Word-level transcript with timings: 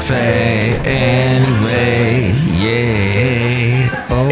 cafe 0.00 0.80
anyway. 0.86 2.32
Yeah. 2.58 4.06
Oh. 4.08 4.26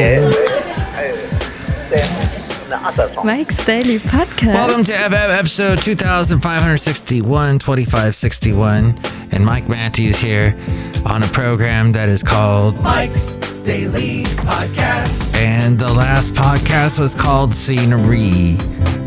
Mike's 3.23 3.63
Daily 3.67 3.99
Podcast. 3.99 4.55
Welcome 4.55 4.85
to 4.85 4.95
Ep- 4.95 5.13
Ep- 5.13 5.31
episode 5.31 5.83
2561, 5.83 7.59
2561. 7.59 8.99
And 9.33 9.45
Mike 9.45 9.69
Matthews 9.69 10.17
here 10.17 10.57
on 11.05 11.23
a 11.23 11.29
program 11.29 11.93
that 11.93 12.09
is 12.09 12.23
called 12.23 12.81
Mike's 12.83 13.35
Daily 13.63 14.23
Podcast. 14.47 15.35
And 15.35 15.79
the 15.79 15.93
last 15.93 16.33
podcast 16.33 16.99
was 16.99 17.15
called 17.15 17.53
Scenery 17.53 18.57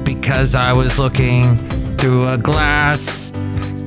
because 0.04 0.54
I 0.54 0.74
was 0.74 1.00
looking 1.00 1.58
through 1.98 2.28
a 2.30 2.38
glass 2.38 3.32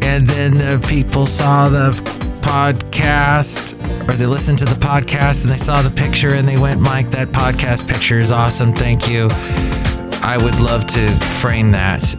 and 0.02 0.26
then 0.26 0.56
the 0.56 0.84
people 0.88 1.26
saw 1.26 1.68
the 1.68 2.23
podcast 2.44 3.72
or 4.06 4.12
they 4.12 4.26
listened 4.26 4.58
to 4.58 4.66
the 4.66 4.74
podcast 4.74 5.42
and 5.42 5.50
they 5.50 5.56
saw 5.56 5.80
the 5.80 5.90
picture 5.90 6.34
and 6.34 6.46
they 6.46 6.58
went, 6.58 6.78
Mike, 6.78 7.10
that 7.10 7.28
podcast 7.28 7.88
picture 7.88 8.18
is 8.18 8.30
awesome. 8.30 8.72
Thank 8.74 9.08
you. 9.08 9.28
I 10.22 10.36
would 10.38 10.60
love 10.60 10.86
to 10.88 11.08
frame 11.40 11.70
that 11.70 12.14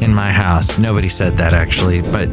in 0.00 0.14
my 0.14 0.30
house. 0.32 0.78
Nobody 0.78 1.08
said 1.08 1.36
that 1.38 1.54
actually, 1.54 2.02
but 2.02 2.32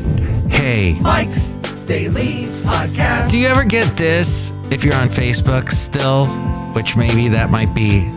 hey. 0.52 1.00
Mike's 1.02 1.56
Daily 1.86 2.46
Podcast. 2.64 3.32
Do 3.32 3.40
you 3.40 3.48
ever 3.48 3.64
get 3.64 3.98
this 3.98 4.52
if 4.70 4.84
you're 4.84 4.96
on 4.96 5.10
Facebook 5.10 5.72
still, 5.72 6.28
which 6.74 6.96
maybe 6.96 7.28
that 7.30 7.50
might 7.50 7.74
be 7.74 8.08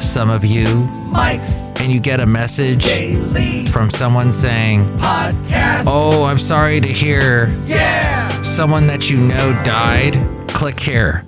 some 0.00 0.30
of 0.30 0.44
you, 0.44 0.84
Mike's 1.12 1.70
and 1.80 1.92
you 1.92 2.00
get 2.00 2.20
a 2.20 2.26
message 2.26 2.84
Daily 2.84 3.66
from 3.66 3.90
someone 3.90 4.32
saying, 4.32 4.86
Podcast. 4.98 5.84
Oh, 5.86 6.24
I'm 6.24 6.38
sorry 6.38 6.80
to 6.80 6.88
hear 6.88 7.48
yeah. 7.64 8.42
someone 8.42 8.86
that 8.86 9.10
you 9.10 9.18
know 9.18 9.52
died? 9.64 10.14
Click 10.48 10.78
here. 10.78 11.24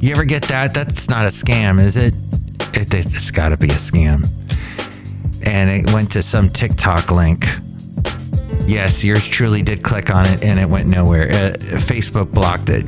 You 0.00 0.12
ever 0.12 0.24
get 0.24 0.42
that? 0.44 0.74
That's 0.74 1.08
not 1.08 1.24
a 1.24 1.28
scam, 1.28 1.80
is 1.80 1.96
it? 1.96 2.14
it 2.74 2.92
it's 2.94 3.30
got 3.30 3.50
to 3.50 3.56
be 3.56 3.68
a 3.68 3.74
scam. 3.74 4.28
And 5.46 5.70
it 5.70 5.92
went 5.92 6.12
to 6.12 6.22
some 6.22 6.48
TikTok 6.50 7.10
link. 7.10 7.46
Yes, 8.66 9.04
yours 9.04 9.26
truly 9.26 9.62
did 9.62 9.82
click 9.82 10.14
on 10.14 10.26
it 10.26 10.42
and 10.42 10.58
it 10.58 10.68
went 10.68 10.88
nowhere. 10.88 11.30
Uh, 11.30 11.56
Facebook 11.78 12.32
blocked 12.32 12.68
it. 12.68 12.84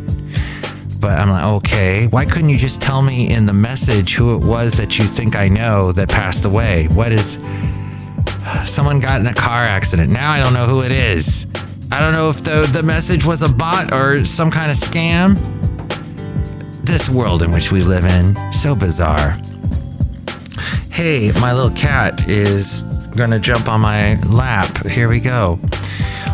But 1.00 1.18
I'm 1.18 1.30
like, 1.30 1.44
okay, 1.44 2.06
why 2.08 2.24
couldn't 2.24 2.48
you 2.48 2.56
just 2.56 2.80
tell 2.80 3.02
me 3.02 3.30
in 3.30 3.46
the 3.46 3.52
message 3.52 4.14
who 4.14 4.34
it 4.34 4.44
was 4.44 4.72
that 4.74 4.98
you 4.98 5.06
think 5.06 5.36
I 5.36 5.48
know 5.48 5.92
that 5.92 6.08
passed 6.08 6.44
away? 6.44 6.88
What 6.88 7.12
is. 7.12 7.38
Someone 8.64 8.98
got 8.98 9.20
in 9.20 9.26
a 9.26 9.34
car 9.34 9.62
accident. 9.62 10.10
Now 10.10 10.32
I 10.32 10.38
don't 10.38 10.54
know 10.54 10.66
who 10.66 10.82
it 10.82 10.90
is. 10.90 11.46
I 11.92 12.00
don't 12.00 12.12
know 12.12 12.30
if 12.30 12.42
the, 12.42 12.68
the 12.72 12.82
message 12.82 13.24
was 13.24 13.42
a 13.42 13.48
bot 13.48 13.92
or 13.92 14.24
some 14.24 14.50
kind 14.50 14.70
of 14.70 14.76
scam. 14.76 15.36
This 16.84 17.08
world 17.08 17.42
in 17.42 17.52
which 17.52 17.70
we 17.70 17.82
live 17.82 18.04
in, 18.04 18.36
so 18.52 18.74
bizarre. 18.74 19.36
Hey, 20.90 21.30
my 21.40 21.52
little 21.52 21.70
cat 21.70 22.28
is 22.28 22.82
gonna 23.16 23.38
jump 23.38 23.68
on 23.68 23.80
my 23.80 24.20
lap. 24.22 24.86
Here 24.86 25.08
we 25.08 25.20
go. 25.20 25.58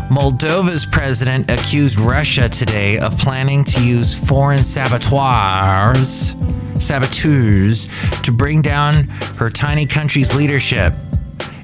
Moldova's 0.09 0.85
president 0.85 1.49
accused 1.49 1.99
Russia 1.99 2.47
today 2.47 2.99
of 2.99 3.17
planning 3.17 3.63
to 3.63 3.83
use 3.83 4.15
foreign 4.15 4.63
saboteurs, 4.63 6.35
saboteurs 6.79 7.87
to 8.21 8.31
bring 8.31 8.61
down 8.61 9.05
her 9.37 9.49
tiny 9.49 9.85
country's 9.85 10.33
leadership 10.35 10.93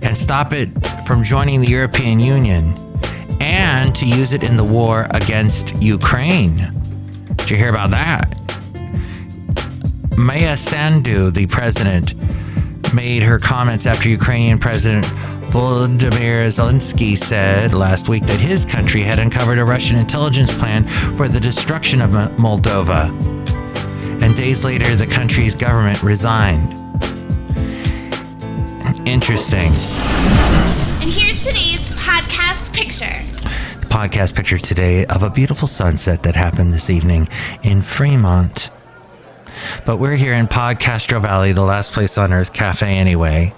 and 0.01 0.17
stop 0.17 0.53
it 0.53 0.69
from 1.05 1.23
joining 1.23 1.61
the 1.61 1.67
European 1.67 2.19
Union 2.19 2.73
and 3.39 3.95
to 3.95 4.05
use 4.07 4.33
it 4.33 4.41
in 4.41 4.57
the 4.57 4.63
war 4.63 5.07
against 5.11 5.79
Ukraine. 5.81 6.57
Did 7.35 7.49
you 7.51 7.57
hear 7.57 7.69
about 7.69 7.91
that? 7.91 8.35
Maia 10.17 10.57
Sandu, 10.57 11.29
the 11.31 11.45
president, 11.45 12.13
made 12.93 13.23
her 13.23 13.39
comments 13.39 13.85
after 13.85 14.09
Ukrainian 14.09 14.57
President 14.59 15.05
Volodymyr 15.51 16.47
Zelensky 16.47 17.17
said 17.17 17.73
last 17.73 18.07
week 18.07 18.25
that 18.25 18.39
his 18.39 18.63
country 18.63 19.01
had 19.01 19.19
uncovered 19.19 19.59
a 19.59 19.65
Russian 19.65 19.97
intelligence 19.97 20.53
plan 20.53 20.87
for 21.17 21.27
the 21.27 21.41
destruction 21.41 21.99
of 21.99 22.11
Moldova. 22.11 23.09
And 24.23 24.33
days 24.37 24.63
later, 24.63 24.95
the 24.95 25.05
country's 25.05 25.53
government 25.53 26.01
resigned. 26.03 26.71
Interesting. 29.05 29.73
And 31.01 31.11
here's 31.11 31.39
today's 31.39 31.85
podcast 31.99 32.73
picture. 32.73 33.21
The 33.81 33.87
podcast 33.87 34.33
picture 34.35 34.57
today 34.57 35.05
of 35.07 35.21
a 35.21 35.29
beautiful 35.29 35.67
sunset 35.67 36.23
that 36.23 36.35
happened 36.37 36.71
this 36.71 36.89
evening 36.89 37.27
in 37.61 37.81
Fremont. 37.81 38.69
But 39.85 39.97
we're 39.97 40.15
here 40.15 40.33
in 40.33 40.47
Podcastro 40.47 41.21
Valley, 41.21 41.51
the 41.51 41.61
last 41.61 41.91
place 41.91 42.17
on 42.17 42.31
earth 42.31 42.53
cafe 42.53 42.95
anyway. 42.95 43.53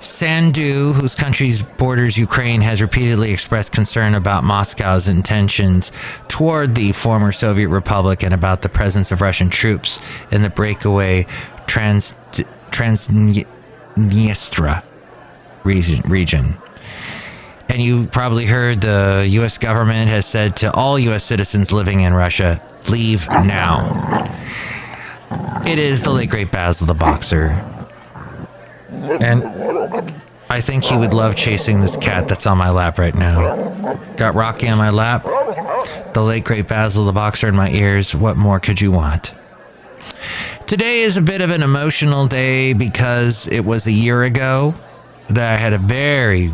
Sandu, 0.00 0.92
whose 0.92 1.14
country's 1.14 1.62
borders 1.62 2.16
Ukraine, 2.16 2.60
has 2.60 2.80
repeatedly 2.80 3.32
expressed 3.32 3.72
concern 3.72 4.14
about 4.14 4.44
Moscow's 4.44 5.08
intentions 5.08 5.90
toward 6.28 6.74
the 6.74 6.92
former 6.92 7.32
Soviet 7.32 7.68
Republic 7.68 8.22
and 8.22 8.32
about 8.32 8.62
the 8.62 8.68
presence 8.68 9.10
of 9.10 9.20
Russian 9.20 9.50
troops 9.50 9.98
in 10.30 10.42
the 10.42 10.50
breakaway 10.50 11.26
Trans 11.66 12.14
Transnistria 12.70 14.84
region. 15.64 16.54
And 17.68 17.82
you 17.82 18.06
probably 18.06 18.46
heard 18.46 18.80
the 18.80 19.26
U.S. 19.30 19.58
government 19.58 20.08
has 20.08 20.24
said 20.24 20.56
to 20.56 20.72
all 20.72 20.98
U.S. 20.98 21.24
citizens 21.24 21.72
living 21.72 22.00
in 22.00 22.14
Russia, 22.14 22.62
leave 22.88 23.28
now. 23.28 24.24
It 25.66 25.78
is 25.78 26.02
the 26.02 26.10
late 26.10 26.30
great 26.30 26.50
Basil 26.50 26.86
the 26.86 26.94
Boxer. 26.94 27.77
And 28.90 29.44
I 30.50 30.60
think 30.60 30.84
he 30.84 30.96
would 30.96 31.12
love 31.12 31.36
chasing 31.36 31.80
this 31.80 31.96
cat 31.96 32.28
that's 32.28 32.46
on 32.46 32.56
my 32.56 32.70
lap 32.70 32.98
right 32.98 33.14
now. 33.14 33.94
Got 34.16 34.34
Rocky 34.34 34.68
on 34.68 34.78
my 34.78 34.90
lap, 34.90 35.24
the 36.14 36.22
late 36.22 36.44
great 36.44 36.68
Basil 36.68 37.04
the 37.04 37.12
Boxer 37.12 37.48
in 37.48 37.56
my 37.56 37.70
ears. 37.70 38.14
What 38.14 38.36
more 38.36 38.60
could 38.60 38.80
you 38.80 38.90
want? 38.90 39.32
Today 40.66 41.00
is 41.00 41.16
a 41.16 41.22
bit 41.22 41.40
of 41.40 41.50
an 41.50 41.62
emotional 41.62 42.26
day 42.26 42.72
because 42.72 43.46
it 43.48 43.64
was 43.64 43.86
a 43.86 43.92
year 43.92 44.22
ago 44.22 44.74
that 45.28 45.52
I 45.52 45.56
had 45.56 45.72
a 45.72 45.78
very, 45.78 46.50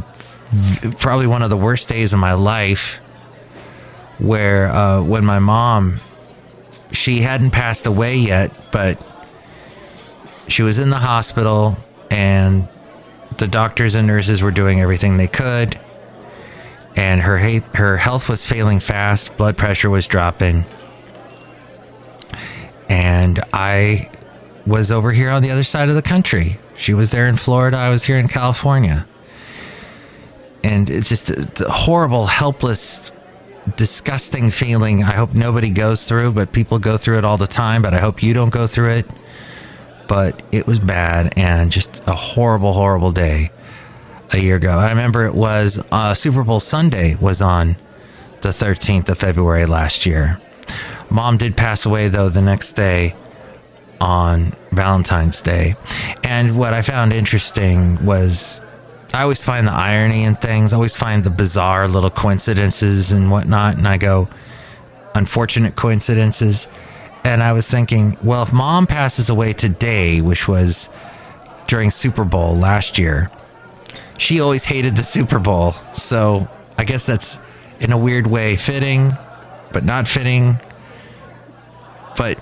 probably 0.98 1.26
one 1.26 1.42
of 1.42 1.50
the 1.50 1.56
worst 1.56 1.88
days 1.88 2.12
of 2.12 2.18
my 2.18 2.34
life 2.34 2.96
where 4.18 4.68
uh, 4.68 5.02
when 5.02 5.24
my 5.24 5.38
mom 5.38 6.00
she 6.92 7.20
hadn't 7.20 7.50
passed 7.50 7.86
away 7.86 8.16
yet, 8.16 8.52
but 8.70 9.04
she 10.48 10.62
was 10.62 10.78
in 10.78 10.90
the 10.90 10.98
hospital 10.98 11.76
and 12.14 12.68
the 13.38 13.48
doctors 13.48 13.94
and 13.94 14.06
nurses 14.06 14.42
were 14.42 14.52
doing 14.52 14.80
everything 14.80 15.16
they 15.16 15.26
could 15.28 15.78
and 16.96 17.20
her 17.20 17.38
her 17.74 17.96
health 17.96 18.28
was 18.28 18.46
failing 18.46 18.80
fast, 18.80 19.36
blood 19.36 19.56
pressure 19.56 19.90
was 19.90 20.06
dropping. 20.06 20.64
And 22.88 23.40
I 23.52 24.10
was 24.66 24.92
over 24.92 25.10
here 25.10 25.30
on 25.30 25.42
the 25.42 25.50
other 25.50 25.64
side 25.64 25.88
of 25.88 25.94
the 25.94 26.02
country. 26.02 26.58
She 26.76 26.94
was 26.94 27.10
there 27.10 27.26
in 27.26 27.36
Florida, 27.36 27.76
I 27.76 27.90
was 27.90 28.04
here 28.04 28.18
in 28.18 28.28
California. 28.28 29.06
And 30.62 30.88
it's 30.88 31.08
just 31.08 31.30
a, 31.30 31.66
a 31.66 31.70
horrible, 31.70 32.26
helpless 32.26 33.10
disgusting 33.76 34.50
feeling 34.50 35.02
I 35.02 35.14
hope 35.14 35.34
nobody 35.34 35.70
goes 35.70 36.08
through, 36.08 36.32
but 36.32 36.52
people 36.52 36.78
go 36.78 36.96
through 36.96 37.18
it 37.18 37.24
all 37.24 37.36
the 37.36 37.46
time. 37.46 37.82
But 37.82 37.94
I 37.94 37.98
hope 37.98 38.22
you 38.22 38.34
don't 38.34 38.50
go 38.50 38.66
through 38.66 38.90
it. 38.90 39.10
But 40.06 40.42
it 40.52 40.66
was 40.66 40.78
bad 40.78 41.32
and 41.36 41.70
just 41.70 42.06
a 42.06 42.12
horrible, 42.12 42.72
horrible 42.72 43.12
day 43.12 43.50
a 44.32 44.38
year 44.38 44.56
ago. 44.56 44.78
I 44.78 44.90
remember 44.90 45.24
it 45.24 45.34
was 45.34 45.82
uh, 45.90 46.14
Super 46.14 46.42
Bowl 46.44 46.60
Sunday 46.60 47.14
was 47.16 47.40
on 47.40 47.76
the 48.42 48.50
13th 48.50 49.08
of 49.08 49.18
February 49.18 49.66
last 49.66 50.04
year. 50.04 50.40
Mom 51.10 51.36
did 51.36 51.56
pass 51.56 51.86
away 51.86 52.08
though 52.08 52.28
the 52.28 52.42
next 52.42 52.72
day 52.72 53.14
on 54.00 54.52
Valentine's 54.72 55.40
Day. 55.40 55.76
And 56.22 56.58
what 56.58 56.74
I 56.74 56.82
found 56.82 57.12
interesting 57.12 58.04
was 58.04 58.60
I 59.14 59.22
always 59.22 59.40
find 59.40 59.66
the 59.66 59.72
irony 59.72 60.24
in 60.24 60.34
things. 60.34 60.72
I 60.72 60.76
always 60.76 60.96
find 60.96 61.22
the 61.22 61.30
bizarre 61.30 61.86
little 61.86 62.10
coincidences 62.10 63.12
and 63.12 63.30
whatnot. 63.30 63.76
And 63.76 63.86
I 63.86 63.96
go, 63.96 64.28
unfortunate 65.14 65.76
coincidences. 65.76 66.66
And 67.24 67.42
I 67.42 67.52
was 67.52 67.68
thinking, 67.68 68.18
well, 68.22 68.42
if 68.42 68.52
mom 68.52 68.86
passes 68.86 69.30
away 69.30 69.54
today, 69.54 70.20
which 70.20 70.46
was 70.46 70.90
during 71.66 71.90
Super 71.90 72.24
Bowl 72.24 72.54
last 72.54 72.98
year, 72.98 73.30
she 74.18 74.40
always 74.40 74.64
hated 74.64 74.96
the 74.96 75.02
Super 75.02 75.38
Bowl. 75.38 75.74
So 75.94 76.48
I 76.76 76.84
guess 76.84 77.06
that's 77.06 77.38
in 77.80 77.92
a 77.92 77.98
weird 77.98 78.26
way 78.26 78.56
fitting, 78.56 79.12
but 79.72 79.84
not 79.84 80.06
fitting. 80.06 80.58
But 82.16 82.38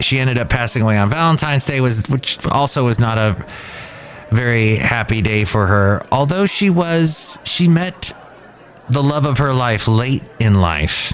she 0.00 0.18
ended 0.18 0.38
up 0.38 0.48
passing 0.48 0.82
away 0.82 0.98
on 0.98 1.10
Valentine's 1.10 1.64
Day, 1.64 1.80
was 1.80 2.08
which 2.08 2.44
also 2.46 2.84
was 2.84 2.98
not 2.98 3.18
a 3.18 3.44
very 4.30 4.76
happy 4.76 5.22
day 5.22 5.44
for 5.44 5.66
her. 5.66 6.06
Although 6.12 6.46
she 6.46 6.70
was, 6.70 7.38
she 7.44 7.68
met 7.68 8.12
the 8.88 9.02
love 9.02 9.24
of 9.24 9.38
her 9.38 9.52
life 9.52 9.88
late 9.88 10.22
in 10.38 10.60
life. 10.60 11.12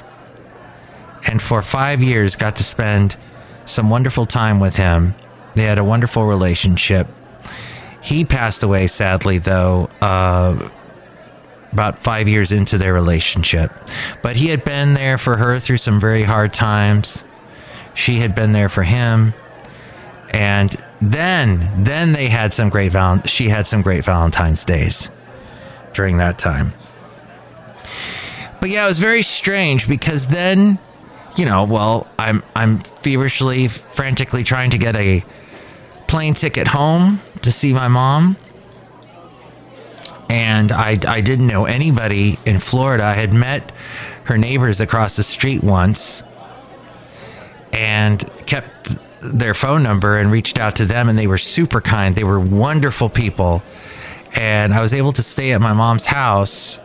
And 1.26 1.40
for 1.42 1.62
five 1.62 2.02
years 2.02 2.36
got 2.36 2.56
to 2.56 2.62
spend 2.62 3.16
some 3.66 3.90
wonderful 3.90 4.26
time 4.26 4.60
with 4.60 4.76
him. 4.76 5.14
They 5.54 5.64
had 5.64 5.78
a 5.78 5.84
wonderful 5.84 6.24
relationship. 6.24 7.08
He 8.02 8.24
passed 8.24 8.62
away, 8.62 8.86
sadly, 8.86 9.38
though, 9.38 9.88
uh, 10.00 10.68
about 11.72 11.98
five 11.98 12.28
years 12.28 12.52
into 12.52 12.78
their 12.78 12.94
relationship. 12.94 13.72
But 14.22 14.36
he 14.36 14.48
had 14.48 14.64
been 14.64 14.94
there 14.94 15.18
for 15.18 15.36
her 15.36 15.58
through 15.58 15.78
some 15.78 16.00
very 16.00 16.22
hard 16.22 16.52
times. 16.52 17.24
She 17.94 18.16
had 18.16 18.34
been 18.34 18.52
there 18.52 18.68
for 18.68 18.82
him. 18.82 19.34
And 20.30 20.74
then, 21.00 21.82
then 21.82 22.12
they 22.12 22.28
had 22.28 22.52
some 22.54 22.68
great 22.68 22.92
val- 22.92 23.22
she 23.22 23.48
had 23.48 23.66
some 23.66 23.82
great 23.82 24.04
Valentine's 24.04 24.64
days 24.64 25.10
during 25.92 26.18
that 26.18 26.38
time. 26.38 26.72
But 28.60 28.70
yeah, 28.70 28.84
it 28.84 28.88
was 28.88 28.98
very 28.98 29.22
strange 29.22 29.88
because 29.88 30.28
then, 30.28 30.78
you 31.36 31.44
know, 31.44 31.64
well, 31.64 32.08
I'm 32.18 32.42
I'm 32.54 32.78
feverishly, 32.78 33.68
frantically 33.68 34.44
trying 34.44 34.70
to 34.70 34.78
get 34.78 34.96
a 34.96 35.24
plane 36.06 36.34
ticket 36.34 36.68
home 36.68 37.20
to 37.42 37.52
see 37.52 37.72
my 37.72 37.88
mom. 37.88 38.36
And 40.28 40.72
I, 40.72 40.98
I 41.06 41.20
didn't 41.20 41.46
know 41.46 41.66
anybody 41.66 42.38
in 42.44 42.58
Florida. 42.58 43.04
I 43.04 43.12
had 43.12 43.32
met 43.32 43.70
her 44.24 44.36
neighbors 44.36 44.80
across 44.80 45.16
the 45.16 45.22
street 45.22 45.62
once 45.62 46.22
and 47.72 48.28
kept 48.46 48.96
their 49.20 49.54
phone 49.54 49.82
number 49.82 50.18
and 50.18 50.30
reached 50.30 50.58
out 50.58 50.76
to 50.76 50.84
them, 50.84 51.08
and 51.08 51.18
they 51.18 51.26
were 51.26 51.38
super 51.38 51.80
kind. 51.80 52.14
They 52.14 52.24
were 52.24 52.40
wonderful 52.40 53.08
people. 53.08 53.62
And 54.34 54.74
I 54.74 54.82
was 54.82 54.92
able 54.92 55.12
to 55.12 55.22
stay 55.22 55.52
at 55.52 55.60
my 55.60 55.72
mom's 55.72 56.06
house 56.06 56.80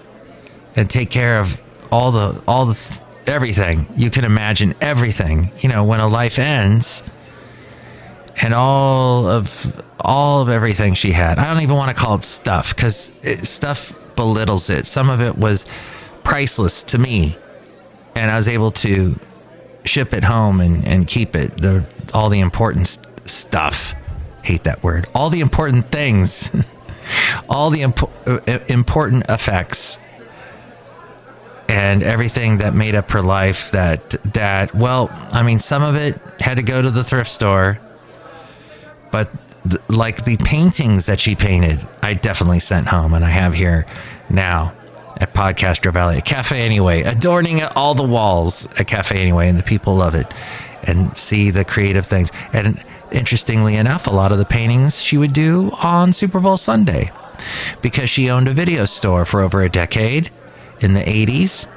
and 0.75 0.89
take 0.89 1.09
care 1.09 1.39
of 1.39 1.59
all 1.91 2.11
the, 2.11 2.41
all 2.47 2.65
the, 2.67 2.99
everything 3.27 3.87
you 3.95 4.09
can 4.09 4.25
imagine, 4.25 4.75
everything. 4.81 5.51
You 5.59 5.69
know, 5.69 5.83
when 5.83 5.99
a 5.99 6.07
life 6.07 6.39
ends, 6.39 7.03
and 8.41 8.53
all 8.53 9.27
of 9.27 9.83
all 9.99 10.41
of 10.41 10.49
everything 10.49 10.93
she 10.93 11.11
had. 11.11 11.37
I 11.37 11.53
don't 11.53 11.63
even 11.63 11.75
want 11.75 11.95
to 11.95 12.01
call 12.01 12.15
it 12.15 12.23
stuff 12.23 12.75
because 12.75 13.11
stuff 13.43 13.93
belittles 14.15 14.69
it. 14.69 14.85
Some 14.85 15.09
of 15.09 15.21
it 15.21 15.37
was 15.37 15.65
priceless 16.23 16.83
to 16.83 16.97
me, 16.97 17.37
and 18.15 18.31
I 18.31 18.37
was 18.37 18.47
able 18.47 18.71
to 18.71 19.19
ship 19.85 20.13
it 20.13 20.23
home 20.23 20.59
and, 20.59 20.85
and 20.87 21.07
keep 21.07 21.35
it. 21.35 21.57
The 21.57 21.85
all 22.13 22.29
the 22.29 22.39
important 22.39 22.87
st- 22.87 23.29
stuff. 23.29 23.93
Hate 24.43 24.63
that 24.63 24.81
word. 24.81 25.07
All 25.13 25.29
the 25.29 25.41
important 25.41 25.91
things. 25.91 26.49
all 27.49 27.69
the 27.69 27.81
impo- 27.81 28.09
uh, 28.27 28.63
important 28.67 29.25
effects 29.29 29.99
and 31.71 32.03
everything 32.03 32.57
that 32.57 32.73
made 32.73 32.95
up 32.95 33.09
her 33.11 33.21
life 33.21 33.71
that 33.71 34.09
that 34.33 34.73
well 34.75 35.09
i 35.31 35.41
mean 35.41 35.59
some 35.59 35.81
of 35.81 35.95
it 35.95 36.19
had 36.39 36.57
to 36.57 36.63
go 36.63 36.81
to 36.81 36.91
the 36.91 37.03
thrift 37.03 37.29
store 37.29 37.79
but 39.11 39.29
th- 39.69 39.81
like 39.89 40.25
the 40.25 40.37
paintings 40.37 41.05
that 41.05 41.19
she 41.19 41.35
painted, 41.35 41.85
I 42.01 42.13
definitely 42.13 42.59
sent 42.59 42.87
home, 42.87 43.13
and 43.13 43.23
I 43.23 43.29
have 43.29 43.53
here 43.53 43.85
now 44.29 44.73
at 45.17 45.33
Podcastro 45.33 45.93
Valley, 45.93 46.17
a 46.17 46.21
cafe 46.21 46.61
anyway, 46.61 47.03
adorning 47.03 47.61
all 47.63 47.93
the 47.93 48.03
walls 48.03 48.65
at 48.79 48.87
Cafe 48.87 49.15
Anyway, 49.15 49.49
and 49.49 49.59
the 49.59 49.63
people 49.63 49.95
love 49.95 50.15
it 50.15 50.25
and 50.83 51.15
see 51.15 51.51
the 51.51 51.63
creative 51.63 52.07
things. 52.07 52.31
And 52.53 52.83
interestingly 53.11 53.75
enough, 53.75 54.07
a 54.07 54.11
lot 54.11 54.31
of 54.31 54.39
the 54.39 54.45
paintings 54.45 54.99
she 54.99 55.17
would 55.17 55.33
do 55.33 55.69
on 55.83 56.13
Super 56.13 56.39
Bowl 56.39 56.57
Sunday 56.57 57.11
because 57.81 58.09
she 58.09 58.29
owned 58.29 58.47
a 58.47 58.53
video 58.53 58.85
store 58.85 59.25
for 59.25 59.41
over 59.41 59.61
a 59.61 59.69
decade 59.69 60.31
in 60.81 60.93
the 60.93 61.01
80s 61.01 61.67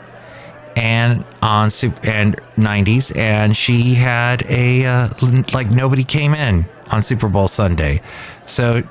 and 0.76 1.24
on 1.40 1.70
and 2.02 2.36
90s 2.56 3.16
and 3.16 3.56
she 3.56 3.94
had 3.94 4.44
a 4.48 4.84
uh, 4.84 5.08
like 5.52 5.70
nobody 5.70 6.02
came 6.04 6.34
in 6.34 6.64
on 6.90 7.02
Super 7.02 7.28
Bowl 7.28 7.48
Sunday. 7.48 8.00
So 8.46 8.82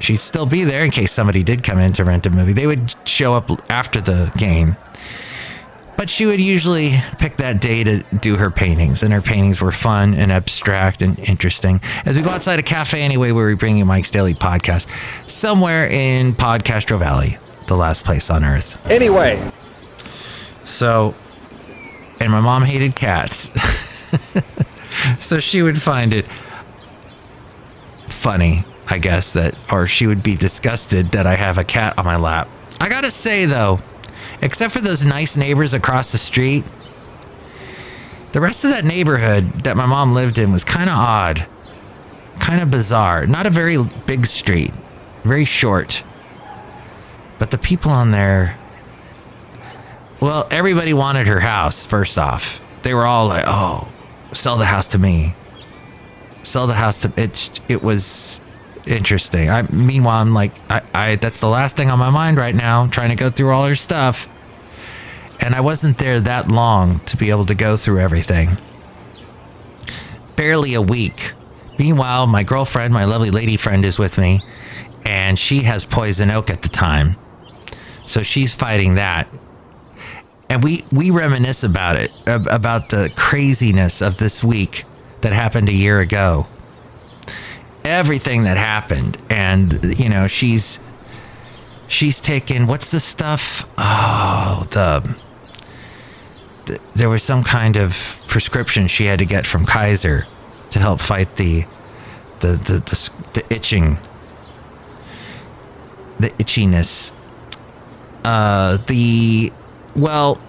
she'd 0.00 0.18
still 0.18 0.46
be 0.46 0.64
there 0.64 0.84
in 0.84 0.90
case 0.90 1.12
somebody 1.12 1.42
did 1.42 1.62
come 1.62 1.78
in 1.78 1.92
to 1.94 2.04
rent 2.04 2.26
a 2.26 2.30
movie. 2.30 2.52
They 2.52 2.66
would 2.66 2.94
show 3.04 3.34
up 3.34 3.50
after 3.70 4.00
the 4.00 4.32
game. 4.36 4.76
But 5.96 6.10
she 6.10 6.26
would 6.26 6.40
usually 6.40 6.98
pick 7.18 7.36
that 7.36 7.60
day 7.60 7.84
to 7.84 8.02
do 8.18 8.36
her 8.36 8.50
paintings, 8.50 9.04
and 9.04 9.12
her 9.12 9.20
paintings 9.20 9.60
were 9.60 9.70
fun 9.70 10.14
and 10.14 10.32
abstract 10.32 11.00
and 11.00 11.16
interesting. 11.20 11.80
As 12.04 12.16
we 12.16 12.22
go 12.22 12.30
outside 12.30 12.58
a 12.58 12.62
cafe 12.62 13.02
anyway, 13.02 13.30
where 13.30 13.46
we 13.46 13.54
bring 13.54 13.76
you 13.76 13.84
Mike's 13.84 14.10
Daily 14.10 14.34
Podcast, 14.34 14.88
somewhere 15.30 15.86
in 15.86 16.34
Podcastro 16.34 16.98
Valley, 16.98 17.38
the 17.72 17.78
last 17.78 18.04
place 18.04 18.30
on 18.30 18.44
earth. 18.44 18.80
Anyway. 18.90 19.50
So, 20.62 21.14
and 22.20 22.30
my 22.30 22.40
mom 22.40 22.62
hated 22.62 22.94
cats. 22.94 23.50
so 25.18 25.38
she 25.38 25.62
would 25.62 25.80
find 25.80 26.12
it 26.12 26.26
funny, 28.08 28.64
I 28.88 28.98
guess, 28.98 29.32
that, 29.32 29.54
or 29.70 29.86
she 29.86 30.06
would 30.06 30.22
be 30.22 30.36
disgusted 30.36 31.08
that 31.12 31.26
I 31.26 31.34
have 31.34 31.56
a 31.56 31.64
cat 31.64 31.98
on 31.98 32.04
my 32.04 32.16
lap. 32.16 32.48
I 32.78 32.88
gotta 32.88 33.10
say, 33.10 33.46
though, 33.46 33.80
except 34.42 34.74
for 34.74 34.80
those 34.80 35.04
nice 35.04 35.34
neighbors 35.36 35.72
across 35.72 36.12
the 36.12 36.18
street, 36.18 36.64
the 38.32 38.40
rest 38.40 38.64
of 38.64 38.70
that 38.70 38.84
neighborhood 38.84 39.50
that 39.64 39.76
my 39.76 39.86
mom 39.86 40.12
lived 40.12 40.38
in 40.38 40.52
was 40.52 40.64
kind 40.64 40.90
of 40.90 40.96
odd, 40.96 41.46
kind 42.38 42.60
of 42.60 42.70
bizarre. 42.70 43.26
Not 43.26 43.46
a 43.46 43.50
very 43.50 43.82
big 44.06 44.26
street, 44.26 44.72
very 45.24 45.44
short. 45.44 46.02
But 47.42 47.50
the 47.50 47.58
people 47.58 47.90
on 47.90 48.12
there, 48.12 48.56
well, 50.20 50.46
everybody 50.52 50.94
wanted 50.94 51.26
her 51.26 51.40
house, 51.40 51.84
first 51.84 52.16
off. 52.16 52.62
They 52.82 52.94
were 52.94 53.04
all 53.04 53.26
like, 53.26 53.44
oh, 53.48 53.88
sell 54.32 54.56
the 54.56 54.64
house 54.64 54.86
to 54.88 54.98
me 54.98 55.34
sell 56.42 56.66
the 56.66 56.74
house 56.74 57.00
to 57.00 57.12
it. 57.16 57.60
It 57.68 57.82
was 57.82 58.40
interesting. 58.86 59.50
I 59.50 59.62
meanwhile, 59.62 60.20
I'm 60.20 60.34
like, 60.34 60.52
I, 60.70 60.82
I 60.92 61.16
that's 61.16 61.40
the 61.40 61.48
last 61.48 61.76
thing 61.76 61.90
on 61.90 61.98
my 61.98 62.10
mind 62.10 62.38
right 62.38 62.54
now. 62.54 62.86
Trying 62.88 63.10
to 63.10 63.16
go 63.16 63.30
through 63.30 63.50
all 63.50 63.66
her 63.66 63.74
stuff, 63.74 64.28
and 65.40 65.54
I 65.54 65.60
wasn't 65.60 65.98
there 65.98 66.20
that 66.20 66.50
long 66.50 67.00
to 67.00 67.16
be 67.16 67.30
able 67.30 67.46
to 67.46 67.54
go 67.54 67.76
through 67.76 68.00
everything. 68.00 68.58
Barely 70.36 70.74
a 70.74 70.82
week. 70.82 71.32
Meanwhile, 71.78 72.26
my 72.26 72.42
girlfriend, 72.42 72.92
my 72.92 73.04
lovely 73.06 73.30
lady 73.30 73.56
friend, 73.56 73.84
is 73.84 73.98
with 73.98 74.18
me, 74.18 74.40
and 75.04 75.38
she 75.38 75.60
has 75.62 75.84
poison 75.84 76.30
oak 76.30 76.50
at 76.50 76.62
the 76.62 76.68
time, 76.68 77.16
so 78.06 78.22
she's 78.22 78.54
fighting 78.54 78.96
that. 78.96 79.28
And 80.48 80.62
we 80.62 80.84
we 80.92 81.10
reminisce 81.10 81.64
about 81.64 81.96
it, 81.96 82.12
about 82.26 82.90
the 82.90 83.10
craziness 83.16 84.02
of 84.02 84.18
this 84.18 84.44
week 84.44 84.84
that 85.22 85.32
happened 85.32 85.68
a 85.68 85.72
year 85.72 86.00
ago. 86.00 86.46
Everything 87.84 88.44
that 88.44 88.58
happened, 88.58 89.20
and 89.30 89.98
you 89.98 90.08
know, 90.08 90.26
she's 90.26 90.78
she's 91.88 92.20
taken 92.20 92.66
what's 92.66 92.90
the 92.90 93.00
stuff? 93.00 93.68
Oh, 93.78 94.66
the, 94.70 95.16
the 96.66 96.80
there 96.94 97.08
was 97.08 97.22
some 97.22 97.42
kind 97.44 97.76
of 97.76 98.20
prescription 98.26 98.86
she 98.88 99.06
had 99.06 99.18
to 99.20 99.26
get 99.26 99.46
from 99.46 99.64
Kaiser 99.64 100.26
to 100.70 100.78
help 100.78 101.00
fight 101.00 101.36
the 101.36 101.64
the 102.40 102.48
the, 102.48 102.82
the, 102.84 103.10
the 103.32 103.54
itching, 103.54 103.98
the 106.20 106.30
itchiness. 106.30 107.12
Uh, 108.24 108.78
the 108.86 109.52
well, 109.96 110.40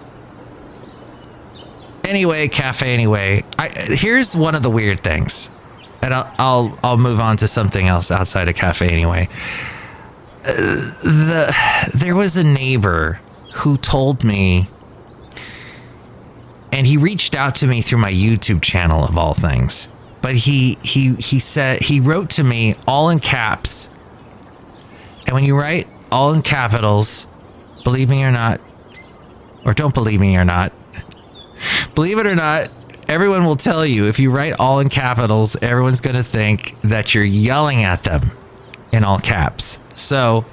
anyway, 2.04 2.48
cafe 2.48 2.94
anyway. 2.94 3.44
I, 3.58 3.68
here's 3.68 4.36
one 4.36 4.54
of 4.54 4.62
the 4.62 4.70
weird 4.70 5.00
things, 5.00 5.50
and 6.02 6.14
I'll 6.14 6.34
I'll, 6.38 6.78
I'll 6.82 6.96
move 6.98 7.20
on 7.20 7.36
to 7.38 7.48
something 7.48 7.88
else 7.88 8.10
outside 8.10 8.48
of 8.48 8.54
cafe 8.54 8.88
anyway. 8.88 9.28
Uh, 10.44 10.52
the 11.02 11.90
there 11.94 12.14
was 12.14 12.36
a 12.36 12.44
neighbor 12.44 13.20
who 13.54 13.76
told 13.76 14.24
me, 14.24 14.68
and 16.72 16.86
he 16.86 16.96
reached 16.96 17.34
out 17.34 17.56
to 17.56 17.66
me 17.66 17.82
through 17.82 17.98
my 17.98 18.12
YouTube 18.12 18.62
channel 18.62 19.04
of 19.04 19.18
all 19.18 19.34
things. 19.34 19.88
But 20.22 20.36
he 20.36 20.78
he 20.82 21.14
he 21.14 21.38
said 21.38 21.82
he 21.82 22.00
wrote 22.00 22.30
to 22.30 22.44
me 22.44 22.76
all 22.86 23.10
in 23.10 23.18
caps. 23.18 23.90
And 25.26 25.34
when 25.34 25.44
you 25.44 25.58
write 25.58 25.88
all 26.12 26.32
in 26.32 26.42
capitals, 26.42 27.26
believe 27.84 28.08
me 28.08 28.24
or 28.24 28.32
not, 28.32 28.60
or 29.64 29.72
don't 29.74 29.94
believe 29.94 30.20
me 30.20 30.36
or 30.36 30.44
not, 30.44 30.72
Believe 31.94 32.18
it 32.18 32.26
or 32.26 32.34
not, 32.34 32.70
everyone 33.08 33.44
will 33.44 33.56
tell 33.56 33.86
you 33.86 34.06
if 34.06 34.18
you 34.18 34.30
write 34.30 34.54
all 34.58 34.80
in 34.80 34.88
capitals, 34.88 35.56
everyone's 35.56 36.00
going 36.00 36.16
to 36.16 36.24
think 36.24 36.80
that 36.82 37.14
you're 37.14 37.24
yelling 37.24 37.84
at 37.84 38.02
them 38.04 38.32
in 38.92 39.04
all 39.04 39.18
caps. 39.18 39.78
So, 39.94 40.44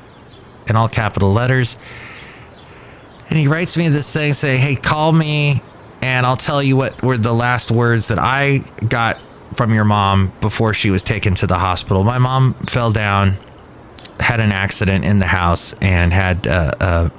in 0.67 0.75
all 0.75 0.87
capital 0.87 1.33
letters. 1.33 1.77
And 3.29 3.39
he 3.39 3.47
writes 3.47 3.77
me 3.77 3.89
this 3.89 4.11
thing 4.11 4.33
say, 4.33 4.57
"Hey, 4.57 4.75
call 4.75 5.11
me 5.11 5.61
and 6.01 6.25
I'll 6.25 6.37
tell 6.37 6.61
you 6.61 6.75
what 6.75 7.01
were 7.01 7.17
the 7.17 7.33
last 7.33 7.71
words 7.71 8.09
that 8.09 8.19
I 8.19 8.59
got 8.87 9.19
from 9.53 9.73
your 9.73 9.85
mom 9.85 10.31
before 10.41 10.73
she 10.73 10.91
was 10.91 11.03
taken 11.03 11.35
to 11.35 11.47
the 11.47 11.57
hospital. 11.57 12.03
My 12.03 12.17
mom 12.17 12.53
fell 12.67 12.91
down, 12.91 13.37
had 14.19 14.39
an 14.39 14.51
accident 14.51 15.05
in 15.05 15.19
the 15.19 15.27
house, 15.27 15.73
and 15.81 16.13
had 16.13 16.47
uh, 16.47 16.71
uh, 16.79 17.09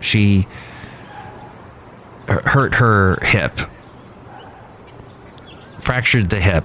she 0.00 0.46
hurt 2.28 2.74
her 2.74 3.18
hip 3.22 3.60
fractured 5.86 6.30
the 6.30 6.40
hip 6.40 6.64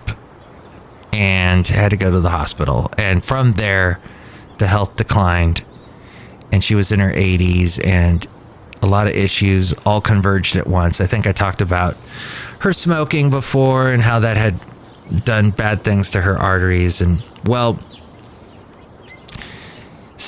and 1.14 1.68
had 1.68 1.90
to 1.90 1.98
go 1.98 2.10
to 2.10 2.20
the 2.20 2.30
hospital. 2.32 2.90
And 2.98 3.24
from 3.24 3.52
there, 3.52 4.00
the 4.58 4.66
health 4.66 4.96
declined, 4.96 5.64
and 6.52 6.64
she 6.64 6.74
was 6.74 6.92
in 6.92 7.00
her 7.00 7.12
80s, 7.12 7.86
and 7.86 8.26
a 8.82 8.88
lot 8.88 9.06
of 9.06 9.14
issues 9.14 9.74
all 9.86 10.02
converged 10.02 10.56
at 10.56 10.66
once. 10.66 11.00
I 11.00 11.06
think 11.06 11.28
I 11.28 11.34
talked 11.34 11.62
about 11.62 11.96
her 12.62 12.74
smoking 12.74 13.30
before 13.30 13.92
and 13.92 14.02
how 14.02 14.20
that 14.20 14.38
had 14.38 14.56
done 15.24 15.52
bad 15.52 15.84
things 15.84 16.10
to 16.12 16.22
her 16.22 16.36
arteries. 16.36 17.00
And 17.00 17.24
well, 17.46 17.78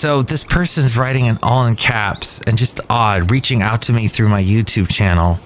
so 0.03 0.21
this 0.21 0.43
person's 0.43 0.97
writing 0.97 1.27
it 1.27 1.37
all 1.41 1.65
in 1.65 1.77
caps 1.77 2.41
and 2.41 2.57
just 2.57 2.81
odd, 2.89 3.31
reaching 3.31 3.61
out 3.61 3.83
to 3.83 3.93
me 3.93 4.09
through 4.09 4.27
my 4.27 4.43
YouTube 4.43 4.91
channel. 4.91 5.39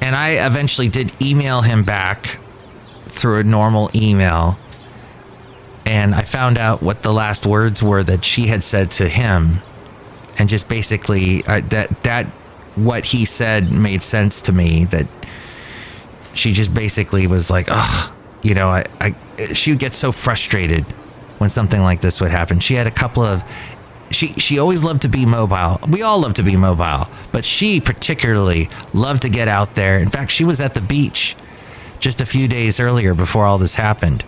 And 0.00 0.16
I 0.16 0.44
eventually 0.44 0.88
did 0.88 1.22
email 1.22 1.62
him 1.62 1.84
back 1.84 2.40
through 3.06 3.38
a 3.38 3.44
normal 3.44 3.88
email. 3.94 4.58
And 5.86 6.12
I 6.12 6.22
found 6.22 6.58
out 6.58 6.82
what 6.82 7.04
the 7.04 7.12
last 7.12 7.46
words 7.46 7.84
were 7.84 8.02
that 8.02 8.24
she 8.24 8.48
had 8.48 8.64
said 8.64 8.90
to 8.90 9.08
him. 9.08 9.58
And 10.36 10.48
just 10.48 10.66
basically 10.66 11.44
uh, 11.46 11.60
that 11.68 12.02
that 12.02 12.26
what 12.74 13.04
he 13.04 13.26
said 13.26 13.70
made 13.70 14.02
sense 14.02 14.42
to 14.42 14.52
me 14.52 14.86
that 14.86 15.06
she 16.34 16.52
just 16.52 16.74
basically 16.74 17.28
was 17.28 17.48
like, 17.48 17.68
"Ugh, 17.70 18.12
you 18.42 18.56
know, 18.56 18.70
I, 18.70 18.84
I 19.00 19.52
she 19.52 19.70
would 19.70 19.78
get 19.78 19.92
so 19.92 20.10
frustrated 20.10 20.84
when 21.44 21.50
something 21.50 21.82
like 21.82 22.00
this 22.00 22.22
would 22.22 22.30
happen. 22.30 22.58
She 22.58 22.72
had 22.72 22.86
a 22.86 22.90
couple 22.90 23.22
of 23.22 23.44
she 24.10 24.28
she 24.28 24.58
always 24.58 24.82
loved 24.82 25.02
to 25.02 25.10
be 25.10 25.26
mobile. 25.26 25.78
We 25.86 26.00
all 26.00 26.18
love 26.22 26.32
to 26.34 26.42
be 26.42 26.56
mobile, 26.56 27.06
but 27.32 27.44
she 27.44 27.82
particularly 27.82 28.70
loved 28.94 29.20
to 29.22 29.28
get 29.28 29.46
out 29.46 29.74
there. 29.74 29.98
In 29.98 30.08
fact, 30.08 30.30
she 30.30 30.42
was 30.42 30.58
at 30.58 30.72
the 30.72 30.80
beach 30.80 31.36
just 32.00 32.22
a 32.22 32.26
few 32.26 32.48
days 32.48 32.80
earlier 32.80 33.12
before 33.12 33.44
all 33.44 33.58
this 33.58 33.74
happened. 33.74 34.24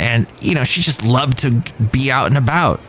And 0.00 0.26
you 0.40 0.56
know, 0.56 0.64
she 0.64 0.80
just 0.80 1.04
loved 1.04 1.38
to 1.38 1.62
be 1.92 2.10
out 2.10 2.26
and 2.26 2.36
about. 2.36 2.80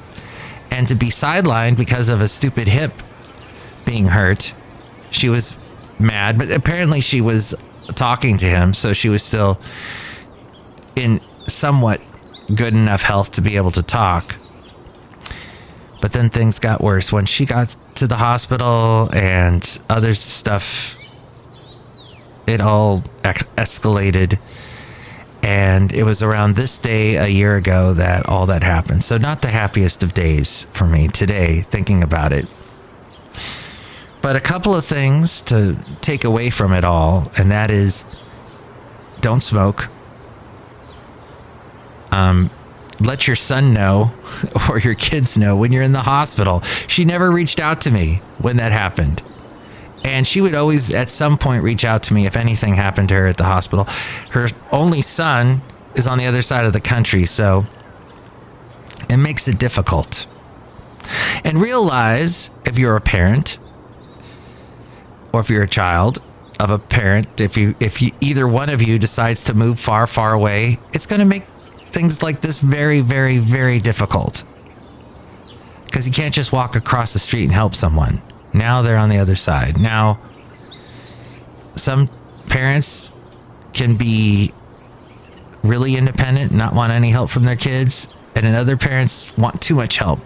And 0.72 0.88
to 0.88 0.96
be 0.96 1.10
sidelined 1.10 1.78
because 1.78 2.10
of 2.10 2.22
a 2.22 2.28
stupid 2.28 2.68
hip 2.68 2.92
being 3.86 4.08
hurt, 4.08 4.52
she 5.12 5.30
was 5.30 5.56
mad, 6.00 6.40
but 6.40 6.50
apparently 6.50 7.02
she 7.02 7.22
was 7.22 7.54
talking 7.94 8.38
to 8.40 8.46
him, 8.46 8.74
so 8.74 8.94
she 8.94 9.10
was 9.10 9.22
still 9.22 9.60
in 10.96 11.22
somewhat 11.48 12.02
good 12.54 12.74
enough 12.74 13.02
health 13.02 13.32
to 13.32 13.42
be 13.42 13.58
able 13.58 13.72
to 13.72 13.84
talk. 13.84 14.36
But 16.02 16.14
then 16.14 16.30
things 16.30 16.60
got 16.60 16.82
worse 16.82 17.12
when 17.12 17.26
she 17.26 17.46
got 17.46 17.76
to 17.96 18.08
the 18.08 18.16
hospital 18.16 19.10
and 19.14 19.80
other 19.90 20.14
stuff. 20.14 20.98
It 22.46 22.62
all 22.62 23.04
ex- 23.24 23.44
escalated. 23.58 24.40
And 25.44 25.92
it 25.92 26.04
was 26.04 26.22
around 26.22 26.56
this 26.56 26.78
day 26.78 27.16
a 27.16 27.28
year 27.28 27.56
ago 27.56 27.94
that 27.94 28.28
all 28.28 28.46
that 28.48 28.64
happened. 28.64 29.04
So, 29.04 29.18
not 29.18 29.42
the 29.42 29.50
happiest 29.50 30.04
of 30.04 30.14
days 30.14 30.64
for 30.72 30.86
me 30.86 31.08
today, 31.08 31.62
thinking 31.70 32.04
about 32.04 32.34
it. 32.34 32.48
But 34.22 34.36
a 34.36 34.42
couple 34.42 34.76
of 34.76 34.84
things 34.84 35.42
to 35.44 35.78
take 36.02 36.24
away 36.24 36.50
from 36.50 36.74
it 36.74 36.84
all, 36.84 37.32
and 37.38 37.52
that 37.52 37.72
is 37.72 38.04
don't 39.22 39.42
smoke. 39.42 39.90
Um, 42.18 42.50
let 43.00 43.28
your 43.28 43.36
son 43.36 43.74
know 43.74 44.12
or 44.70 44.80
your 44.80 44.96
kids 44.96 45.38
know 45.38 45.56
when 45.56 45.72
you're 45.72 45.84
in 45.84 45.92
the 45.92 46.02
hospital. 46.02 46.62
She 46.88 47.06
never 47.06 47.32
reached 47.32 47.60
out 47.60 47.82
to 47.82 47.92
me 47.92 48.22
when 48.40 48.58
that 48.58 48.72
happened. 48.72 49.22
And 50.04 50.26
she 50.26 50.42
would 50.42 50.56
always, 50.56 50.94
at 50.94 51.12
some 51.12 51.38
point, 51.38 51.64
reach 51.64 51.86
out 51.86 52.04
to 52.04 52.14
me 52.14 52.26
if 52.26 52.36
anything 52.36 52.74
happened 52.74 53.10
to 53.10 53.16
her 53.16 53.28
at 53.28 53.38
the 53.38 53.44
hospital. 53.44 53.86
Her 54.32 54.48
only 54.72 55.02
son 55.02 55.62
is 55.96 56.08
on 56.08 56.18
the 56.18 56.26
other 56.26 56.42
side 56.42 56.66
of 56.66 56.74
the 56.74 56.80
country, 56.80 57.26
so 57.26 57.66
it 59.10 59.18
makes 59.18 59.48
it 59.48 59.60
difficult. 59.60 60.26
And 61.44 61.62
realize 61.62 62.50
if 62.66 62.78
you're 62.80 62.96
a 62.96 63.02
parent 63.02 63.58
or 65.34 65.42
if 65.42 65.50
you're 65.50 65.64
a 65.64 65.68
child 65.68 66.20
of 66.60 66.70
a 66.72 66.80
parent, 66.80 67.42
if 67.42 67.58
you 67.58 67.76
if 67.80 68.02
you 68.02 68.12
either 68.22 68.48
one 68.48 68.70
of 68.70 68.82
you 68.82 68.98
decides 68.98 69.44
to 69.46 69.54
move 69.54 69.80
far, 69.80 70.08
far 70.08 70.34
away, 70.34 70.80
it's 70.94 71.06
going 71.06 71.20
to 71.20 71.26
make 71.26 71.44
things 71.92 72.22
like 72.22 72.42
this 72.42 72.60
very, 72.60 73.02
very, 73.02 73.38
very 73.38 73.80
difficult. 73.80 74.44
Because 75.86 76.06
you 76.06 76.14
can't 76.14 76.34
just 76.34 76.52
walk 76.52 76.76
across 76.76 77.14
the 77.14 77.20
street 77.20 77.44
and 77.44 77.52
help 77.52 77.74
someone. 77.74 78.22
Now 78.54 78.82
they're 78.82 78.98
on 78.98 79.10
the 79.10 79.18
other 79.18 79.36
side. 79.36 79.80
Now, 79.80 80.20
some 81.76 82.10
parents 82.48 83.10
can 83.74 83.96
be 83.96 84.54
really 85.64 85.96
independent, 85.96 86.52
not 86.52 86.74
want 86.74 86.92
any 86.92 87.10
help 87.10 87.30
from 87.30 87.44
their 87.44 87.56
kids, 87.56 88.08
and 88.36 88.56
other 88.56 88.78
parents 88.78 89.36
want 89.38 89.62
too 89.62 89.76
much 89.76 89.98
help 89.98 90.20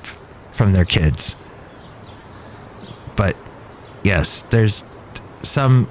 from 0.54 0.74
their 0.74 0.86
kids. 0.86 1.36
But 3.16 3.36
yes, 4.04 4.42
there's 4.44 4.86
some 5.42 5.90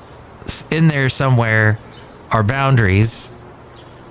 in 0.71 0.89
there 0.89 1.09
somewhere 1.09 1.79
are 2.31 2.43
boundaries 2.43 3.29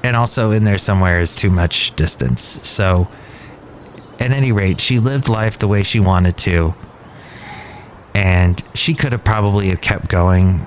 and 0.04 0.16
also 0.16 0.52
in 0.52 0.64
there 0.64 0.78
somewhere 0.78 1.20
is 1.20 1.34
too 1.34 1.50
much 1.50 1.96
distance. 1.96 2.42
So, 2.42 3.08
at 4.20 4.32
any 4.32 4.52
rate, 4.52 4.82
she 4.82 5.00
lived 5.00 5.30
life 5.30 5.60
the 5.60 5.68
way 5.68 5.84
she 5.84 6.00
wanted 6.00 6.38
to, 6.40 6.74
and 8.14 8.62
she 8.74 8.94
could 8.94 9.12
have 9.12 9.24
probably 9.24 9.70
have 9.70 9.82
kept 9.82 10.10
going 10.10 10.66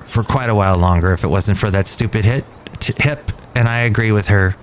for 0.00 0.22
quite 0.22 0.48
a 0.48 0.54
while 0.54 0.78
longer 0.78 1.12
if 1.12 1.24
it 1.24 1.28
wasn't 1.28 1.58
for 1.58 1.70
that 1.70 1.86
stupid 1.86 2.24
hit 2.24 2.44
t- 2.80 2.94
hip. 2.96 3.30
And 3.54 3.68
I 3.68 3.80
agree 3.80 4.12
with 4.12 4.28
her 4.28 4.56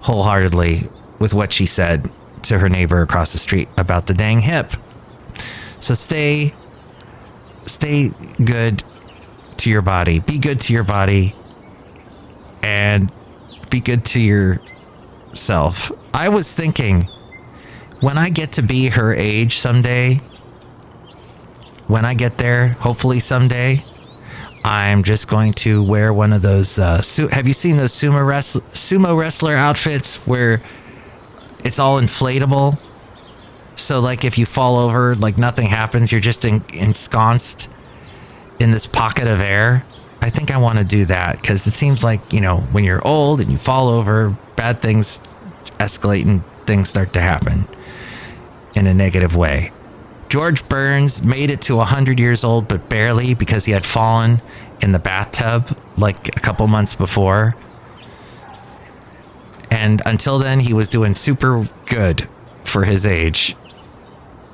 wholeheartedly 0.00 0.88
with 1.18 1.34
what 1.34 1.52
she 1.52 1.66
said 1.66 2.10
to 2.42 2.58
her 2.58 2.68
neighbor 2.68 3.02
across 3.02 3.32
the 3.32 3.38
street 3.38 3.68
about 3.76 4.06
the 4.06 4.14
dang 4.14 4.40
hip. 4.40 4.72
So 5.80 5.94
stay, 5.94 6.54
stay 7.66 8.12
good 8.42 8.82
to 9.58 9.70
your 9.70 9.82
body. 9.82 10.20
Be 10.20 10.38
good 10.38 10.60
to 10.60 10.72
your 10.72 10.84
body 10.84 11.34
and 12.62 13.10
be 13.70 13.80
good 13.80 14.04
to 14.04 14.20
yourself. 14.20 15.92
I 16.12 16.28
was 16.28 16.52
thinking 16.52 17.08
when 18.00 18.18
I 18.18 18.30
get 18.30 18.52
to 18.52 18.62
be 18.62 18.88
her 18.88 19.14
age 19.14 19.56
someday, 19.58 20.20
when 21.86 22.04
I 22.04 22.14
get 22.14 22.38
there, 22.38 22.68
hopefully 22.68 23.20
someday, 23.20 23.84
I'm 24.64 25.02
just 25.02 25.28
going 25.28 25.54
to 25.54 25.82
wear 25.82 26.12
one 26.12 26.32
of 26.32 26.42
those. 26.42 26.78
Uh, 26.78 27.00
su- 27.00 27.28
have 27.28 27.48
you 27.48 27.54
seen 27.54 27.76
those 27.76 27.92
sumo, 27.92 28.26
wrestler, 28.26 28.60
sumo 28.62 29.18
wrestler 29.18 29.54
outfits 29.56 30.26
where 30.26 30.62
it's 31.64 31.78
all 31.78 32.00
inflatable? 32.00 32.78
So, 33.76 34.00
like, 34.00 34.24
if 34.24 34.36
you 34.38 34.44
fall 34.44 34.76
over, 34.76 35.14
like 35.16 35.38
nothing 35.38 35.66
happens, 35.66 36.12
you're 36.12 36.20
just 36.20 36.44
ensconced 36.44 37.68
in 38.58 38.70
this 38.70 38.86
pocket 38.86 39.26
of 39.26 39.40
air. 39.40 39.84
I 40.22 40.30
think 40.30 40.50
I 40.50 40.58
want 40.58 40.78
to 40.78 40.84
do 40.84 41.06
that 41.06 41.40
because 41.40 41.66
it 41.66 41.72
seems 41.72 42.04
like, 42.04 42.32
you 42.32 42.40
know, 42.40 42.58
when 42.72 42.84
you're 42.84 43.06
old 43.06 43.40
and 43.40 43.50
you 43.50 43.56
fall 43.56 43.88
over, 43.88 44.36
bad 44.56 44.82
things 44.82 45.20
escalate 45.78 46.26
and 46.26 46.44
things 46.66 46.88
start 46.88 47.14
to 47.14 47.20
happen 47.20 47.66
in 48.74 48.86
a 48.86 48.94
negative 48.94 49.34
way. 49.34 49.72
George 50.28 50.68
Burns 50.68 51.22
made 51.22 51.50
it 51.50 51.60
to 51.62 51.76
100 51.76 52.20
years 52.20 52.44
old, 52.44 52.68
but 52.68 52.88
barely 52.88 53.34
because 53.34 53.64
he 53.64 53.72
had 53.72 53.84
fallen 53.84 54.40
in 54.80 54.92
the 54.92 54.98
bathtub 54.98 55.76
like 55.96 56.28
a 56.28 56.40
couple 56.40 56.66
months 56.68 56.94
before. 56.94 57.56
And 59.70 60.02
until 60.06 60.38
then, 60.38 60.60
he 60.60 60.72
was 60.72 60.88
doing 60.88 61.14
super 61.14 61.68
good 61.86 62.28
for 62.64 62.84
his 62.84 63.06
age. 63.06 63.56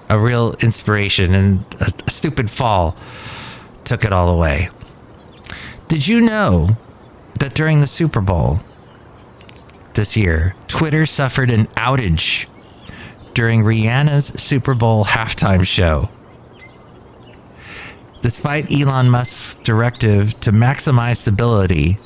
A 0.08 0.18
real 0.18 0.54
inspiration, 0.60 1.34
and 1.34 1.64
a, 1.80 1.92
a 2.06 2.10
stupid 2.10 2.50
fall 2.50 2.96
took 3.84 4.04
it 4.04 4.12
all 4.12 4.30
away. 4.30 4.70
Did 5.88 6.08
you 6.08 6.20
know 6.20 6.70
that 7.38 7.54
during 7.54 7.80
the 7.80 7.86
Super 7.86 8.20
Bowl 8.20 8.60
this 9.94 10.16
year, 10.16 10.56
Twitter 10.66 11.06
suffered 11.06 11.50
an 11.50 11.66
outage 11.68 12.46
during 13.34 13.62
Rihanna's 13.62 14.26
Super 14.42 14.74
Bowl 14.74 15.04
halftime 15.04 15.64
show? 15.64 16.08
Despite 18.20 18.72
Elon 18.72 19.10
Musk's 19.10 19.54
directive 19.62 20.38
to 20.40 20.50
maximize 20.50 21.18
stability, 21.18 21.98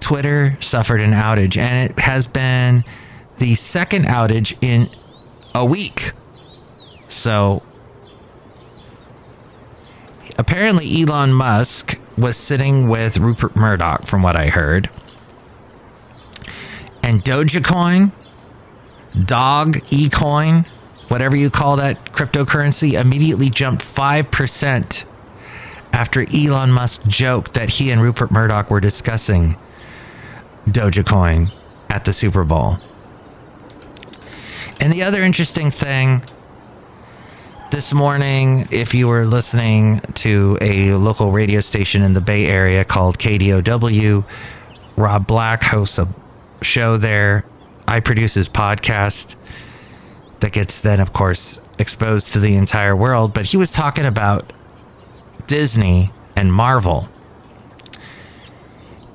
Twitter 0.00 0.58
suffered 0.60 1.00
an 1.00 1.12
outage, 1.12 1.56
and 1.56 1.90
it 1.90 1.98
has 2.00 2.26
been 2.26 2.84
the 3.38 3.54
second 3.54 4.04
outage 4.04 4.54
in 4.60 4.90
a 5.54 5.64
week. 5.64 6.12
So, 7.08 7.62
apparently, 10.38 11.02
Elon 11.02 11.32
Musk 11.32 12.00
was 12.16 12.36
sitting 12.36 12.88
with 12.88 13.18
Rupert 13.18 13.54
Murdoch, 13.54 14.06
from 14.06 14.22
what 14.22 14.36
I 14.36 14.48
heard. 14.48 14.88
And 17.02 17.22
Dogecoin, 17.24 18.12
Dog 19.24 19.76
eCoin, 19.86 20.66
whatever 21.08 21.36
you 21.36 21.50
call 21.50 21.76
that 21.76 22.12
cryptocurrency, 22.12 23.00
immediately 23.00 23.50
jumped 23.50 23.84
5% 23.84 25.04
after 25.92 26.26
Elon 26.34 26.70
Musk 26.70 27.06
joked 27.06 27.54
that 27.54 27.70
he 27.70 27.90
and 27.90 28.02
Rupert 28.02 28.30
Murdoch 28.30 28.70
were 28.70 28.80
discussing 28.80 29.56
Dogecoin 30.66 31.50
at 31.88 32.04
the 32.04 32.12
Super 32.12 32.44
Bowl. 32.44 32.78
And 34.80 34.92
the 34.92 35.02
other 35.02 35.22
interesting 35.22 35.70
thing 35.70 36.22
this 37.70 37.92
morning, 37.92 38.66
if 38.70 38.94
you 38.94 39.08
were 39.08 39.26
listening 39.26 40.00
to 40.14 40.56
a 40.60 40.94
local 40.94 41.30
radio 41.30 41.60
station 41.60 42.02
in 42.02 42.14
the 42.14 42.20
Bay 42.20 42.46
Area 42.46 42.84
called 42.84 43.18
KDOW, 43.18 44.24
Rob 44.96 45.26
Black 45.26 45.62
hosts 45.62 45.98
a 45.98 46.08
show 46.62 46.96
there. 46.96 47.44
I 47.86 48.00
produce 48.00 48.34
his 48.34 48.48
podcast 48.48 49.36
that 50.40 50.52
gets 50.52 50.80
then, 50.80 51.00
of 51.00 51.12
course, 51.12 51.60
exposed 51.78 52.32
to 52.32 52.40
the 52.40 52.56
entire 52.56 52.96
world. 52.96 53.34
But 53.34 53.46
he 53.46 53.56
was 53.56 53.70
talking 53.70 54.06
about 54.06 54.52
Disney 55.46 56.12
and 56.36 56.52
Marvel. 56.52 57.08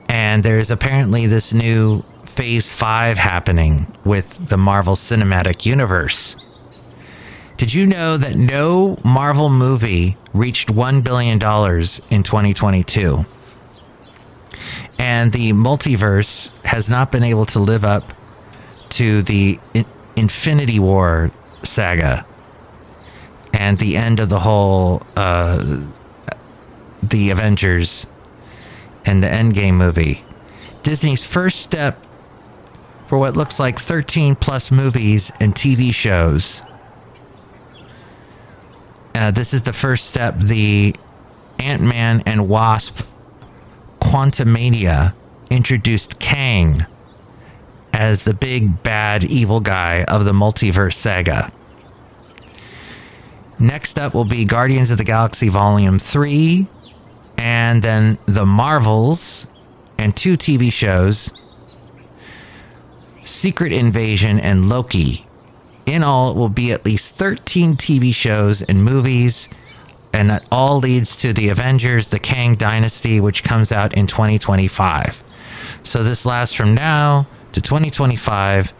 And 0.09 0.43
there's 0.43 0.71
apparently 0.71 1.27
this 1.27 1.53
new 1.53 2.03
phase 2.25 2.71
five 2.71 3.17
happening 3.17 3.87
with 4.05 4.47
the 4.49 4.57
Marvel 4.57 4.95
Cinematic 4.95 5.65
Universe. 5.65 6.35
Did 7.63 7.73
you 7.73 7.85
know 7.85 8.17
that 8.17 8.35
no 8.35 8.99
Marvel 9.05 9.49
movie 9.49 10.17
reached 10.33 10.67
$1 10.67 11.01
billion 11.01 11.35
in 11.35 12.23
2022? 12.23 13.25
And 14.99 15.31
the 15.31 15.53
multiverse 15.53 16.51
has 16.65 16.89
not 16.89 17.09
been 17.09 17.23
able 17.23 17.45
to 17.45 17.59
live 17.59 17.85
up 17.85 18.11
to 18.89 19.21
the 19.21 19.61
Infinity 20.17 20.77
War 20.77 21.31
saga 21.63 22.25
and 23.53 23.79
the 23.79 23.95
end 23.95 24.19
of 24.19 24.27
the 24.27 24.41
whole 24.41 25.01
uh, 25.15 25.85
the 27.01 27.29
Avengers 27.29 28.05
and 29.05 29.23
the 29.23 29.27
Endgame 29.27 29.75
movie. 29.75 30.25
Disney's 30.81 31.23
first 31.23 31.61
step 31.61 32.05
for 33.07 33.17
what 33.17 33.37
looks 33.37 33.57
like 33.57 33.79
13 33.79 34.35
plus 34.35 34.69
movies 34.69 35.31
and 35.39 35.55
TV 35.55 35.93
shows. 35.93 36.61
Uh, 39.15 39.31
this 39.31 39.53
is 39.53 39.61
the 39.61 39.73
first 39.73 40.05
step. 40.05 40.37
The 40.37 40.95
Ant 41.59 41.81
Man 41.81 42.23
and 42.25 42.49
Wasp 42.49 43.07
Quantumania 44.01 45.13
introduced 45.49 46.19
Kang 46.19 46.85
as 47.93 48.23
the 48.23 48.33
big 48.33 48.81
bad 48.83 49.23
evil 49.23 49.59
guy 49.59 50.03
of 50.05 50.25
the 50.25 50.31
multiverse 50.31 50.95
saga. 50.95 51.51
Next 53.59 53.99
up 53.99 54.13
will 54.13 54.25
be 54.25 54.45
Guardians 54.45 54.89
of 54.89 54.97
the 54.97 55.03
Galaxy 55.03 55.47
Volume 55.47 55.99
3, 55.99 56.67
and 57.37 57.81
then 57.81 58.17
The 58.25 58.45
Marvels, 58.45 59.45
and 59.97 60.15
two 60.15 60.35
TV 60.35 60.71
shows 60.71 61.31
Secret 63.23 63.71
Invasion 63.71 64.39
and 64.39 64.67
Loki. 64.67 65.25
In 65.85 66.03
all, 66.03 66.31
it 66.31 66.37
will 66.37 66.49
be 66.49 66.71
at 66.71 66.85
least 66.85 67.15
13 67.15 67.75
TV 67.75 68.13
shows 68.13 68.61
and 68.61 68.83
movies, 68.83 69.49
and 70.13 70.29
that 70.29 70.45
all 70.51 70.77
leads 70.77 71.17
to 71.17 71.33
The 71.33 71.49
Avengers, 71.49 72.09
The 72.09 72.19
Kang 72.19 72.55
Dynasty, 72.55 73.19
which 73.19 73.43
comes 73.43 73.71
out 73.71 73.93
in 73.93 74.07
2025. 74.07 75.23
So 75.83 76.03
this 76.03 76.25
lasts 76.25 76.55
from 76.55 76.73
now 76.73 77.27
to 77.51 77.61
2025, 77.61 78.73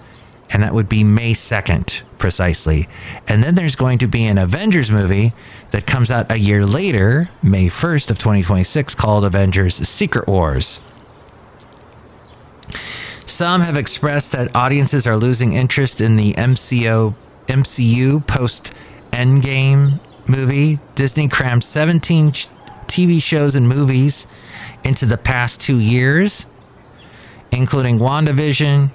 and 0.52 0.64
that 0.64 0.74
would 0.74 0.88
be 0.88 1.04
May 1.04 1.34
2nd, 1.34 2.02
precisely. 2.18 2.88
And 3.28 3.44
then 3.44 3.56
there's 3.56 3.76
going 3.76 3.98
to 4.00 4.08
be 4.08 4.26
an 4.26 4.38
Avengers 4.38 4.90
movie 4.90 5.34
that 5.72 5.86
comes 5.86 6.12
out 6.12 6.32
a 6.32 6.38
year 6.38 6.66
later, 6.66 7.30
May 7.42 7.68
1st 7.68 8.12
of 8.12 8.20
2026, 8.20 8.96
called 8.96 9.26
Avengers 9.26 9.76
Secret 9.76 10.28
Wars. 10.28 10.80
Some 13.26 13.62
have 13.62 13.78
expressed 13.78 14.34
that 14.34 14.56
audiences 14.56 15.08
are 15.08 15.16
losing 15.16 15.54
interest 15.54 16.02
in 16.02 16.16
the 16.16 16.34
MCO, 16.34 17.16
MCU 17.48 18.26
post 18.28 18.74
Endgame 19.12 20.00
movie. 20.28 20.80
Disney 20.96 21.28
crammed 21.28 21.64
17 21.64 22.32
TV 22.88 23.22
shows 23.22 23.56
and 23.56 23.68
movies 23.68 24.28
into 24.84 25.06
the 25.06 25.18
past 25.18 25.62
two 25.62 25.80
years, 25.80 26.46
including 27.52 28.00
WandaVision, 28.00 28.92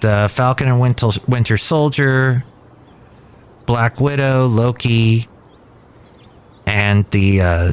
The 0.00 0.28
Falcon 0.32 0.68
and 0.68 0.80
Winter, 0.80 1.10
Winter 1.28 1.56
Soldier, 1.56 2.44
Black 3.66 4.00
Widow, 4.00 4.46
Loki, 4.46 5.28
and 6.66 7.08
the 7.10 7.40
uh, 7.40 7.72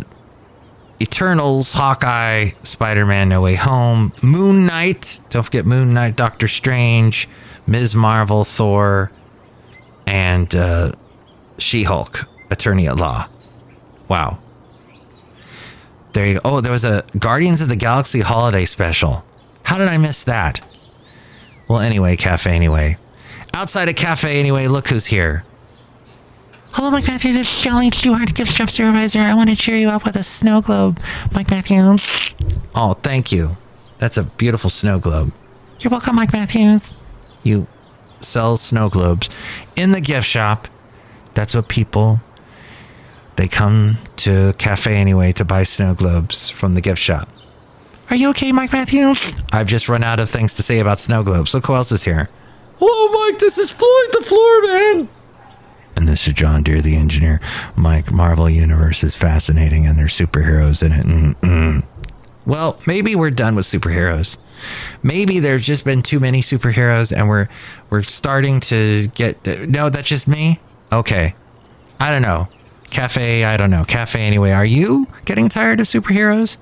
Eternals, 1.02 1.72
Hawkeye, 1.72 2.52
Spider 2.62 3.08
Man 3.08 3.28
No 3.28 3.42
Way 3.42 3.56
Home, 3.56 4.14
Moon 4.22 4.68
Knight. 4.68 5.20
Don't 5.32 5.44
forget 5.44 5.66
Moon 5.66 5.94
Knight, 5.96 6.16
Doctor 6.16 6.48
Strange, 6.48 7.28
Ms. 7.66 7.96
Marvel, 7.96 8.44
Thor, 8.44 9.12
and 10.06 10.54
uh, 10.56 10.92
She 11.58 11.84
Hulk, 11.84 12.26
Attorney 12.52 12.88
at 12.88 12.98
Law. 12.98 13.28
Wow. 14.10 14.38
There 16.14 16.28
you 16.28 16.34
go. 16.36 16.42
Oh, 16.46 16.62
there 16.62 16.72
was 16.72 16.86
a 16.86 17.04
Guardians 17.18 17.62
of 17.62 17.68
the 17.68 17.76
Galaxy 17.76 18.20
holiday 18.20 18.66
special. 18.66 19.26
How 19.64 19.80
did 19.80 19.88
I 19.88 19.98
miss 19.98 20.24
that? 20.24 20.62
Well, 21.68 21.80
anyway, 21.80 22.16
Cafe 22.16 22.54
Anyway. 22.54 22.98
Outside 23.54 23.90
of 23.90 23.96
Cafe 23.96 24.40
Anyway, 24.40 24.68
look 24.68 24.88
who's 24.88 25.06
here. 25.06 25.46
Hello, 26.74 26.90
Mike 26.90 27.06
Matthews. 27.08 27.36
It's 27.36 27.62
Jolly 27.62 27.90
Stewart, 27.92 28.34
gift 28.34 28.54
shop 28.54 28.70
supervisor. 28.70 29.20
I 29.20 29.34
want 29.34 29.50
to 29.50 29.56
cheer 29.56 29.76
you 29.76 29.90
up 29.90 30.06
with 30.06 30.16
a 30.16 30.24
snow 30.24 30.62
globe, 30.62 31.00
Mike 31.34 31.52
Matthews. 31.52 32.02
Oh, 32.74 32.94
thank 32.94 33.32
you. 33.32 33.58
That's 33.98 34.18
a 34.18 34.24
beautiful 34.24 34.70
snow 34.70 34.98
globe. 34.98 35.34
You're 35.82 35.92
welcome, 35.92 36.16
Mike 36.16 36.32
Matthews. 36.32 36.94
You 37.44 37.68
sell 38.22 38.56
snow 38.56 38.90
globes 38.90 39.30
in 39.76 39.92
the 39.92 40.00
gift 40.00 40.26
shop. 40.26 40.68
That's 41.34 41.54
what 41.54 41.68
people 41.68 42.22
they 43.36 43.48
come 43.48 43.98
to 44.18 44.54
cafe 44.58 44.96
anyway 44.96 45.34
to 45.34 45.46
buy 45.46 45.64
snow 45.64 45.94
globes 45.94 46.50
from 46.50 46.74
the 46.74 46.82
gift 46.82 47.02
shop. 47.02 47.28
Are 48.10 48.16
you 48.16 48.30
okay, 48.30 48.52
Mike 48.52 48.72
Matthews? 48.72 49.20
I've 49.52 49.68
just 49.68 49.90
run 49.90 50.04
out 50.04 50.20
of 50.20 50.30
things 50.30 50.54
to 50.56 50.64
say 50.64 50.80
about 50.80 51.00
snow 51.00 51.22
globes. 51.24 51.54
Look 51.54 51.66
who 51.66 51.76
else 51.76 51.92
is 51.92 52.04
here. 52.04 52.30
Hello, 52.80 53.28
Mike. 53.28 53.40
This 53.40 53.58
is 53.58 53.72
Floyd 53.72 54.10
the 54.14 54.22
Floor 54.22 54.62
Man. 54.64 55.10
This 56.12 56.28
is 56.28 56.34
John 56.34 56.62
Deere, 56.62 56.82
the 56.82 56.98
engineer. 56.98 57.40
Mike, 57.78 58.12
Marvel 58.12 58.50
Universe 58.50 59.02
is 59.02 59.16
fascinating 59.16 59.88
and 59.88 59.98
there's 59.98 60.14
superheroes 60.14 60.84
in 60.84 60.92
it. 60.92 61.06
Mm-mm. 61.06 61.86
Well, 62.46 62.78
maybe 62.86 63.16
we're 63.16 63.32
done 63.32 63.56
with 63.56 63.66
superheroes. 63.66 64.38
Maybe 65.02 65.40
there's 65.40 65.66
just 65.66 65.86
been 65.86 66.02
too 66.02 66.20
many 66.20 66.42
superheroes 66.42 67.16
and 67.16 67.30
we're 67.30 67.48
we're 67.90 68.04
starting 68.04 68.60
to 68.60 69.08
get 69.16 69.70
No, 69.70 69.90
that's 69.90 70.10
just 70.10 70.28
me. 70.28 70.60
Okay. 70.92 71.34
I 72.02 72.12
don't 72.12 72.24
know. 72.24 72.50
Cafe, 72.90 73.46
I 73.46 73.56
don't 73.56 73.70
know. 73.70 73.86
Cafe 73.86 74.20
anyway. 74.20 74.52
Are 74.52 74.66
you 74.66 75.08
getting 75.24 75.48
tired 75.48 75.80
of 75.80 75.88
superheroes? 75.88 76.58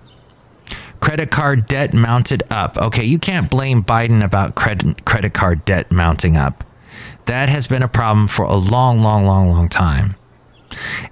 Credit 1.01 1.31
card 1.31 1.67
debt 1.67 1.93
mounted 1.93 2.43
up. 2.51 2.79
Okay, 2.79 3.05
you 3.05 3.19
can't 3.19 3.51
blame 3.51 3.85
Biden 3.85 4.25
about 4.25 4.55
credit 4.55 5.05
credit 5.05 5.35
card 5.35 5.63
debt 5.67 5.93
mounting 5.93 6.35
up. 6.35 6.65
That 7.27 7.51
has 7.51 7.67
been 7.67 7.83
a 7.83 7.89
problem 7.89 8.27
for 8.27 8.47
a 8.47 8.57
long, 8.57 9.03
long, 9.03 9.27
long, 9.27 9.51
long 9.51 9.69
time. 9.69 10.17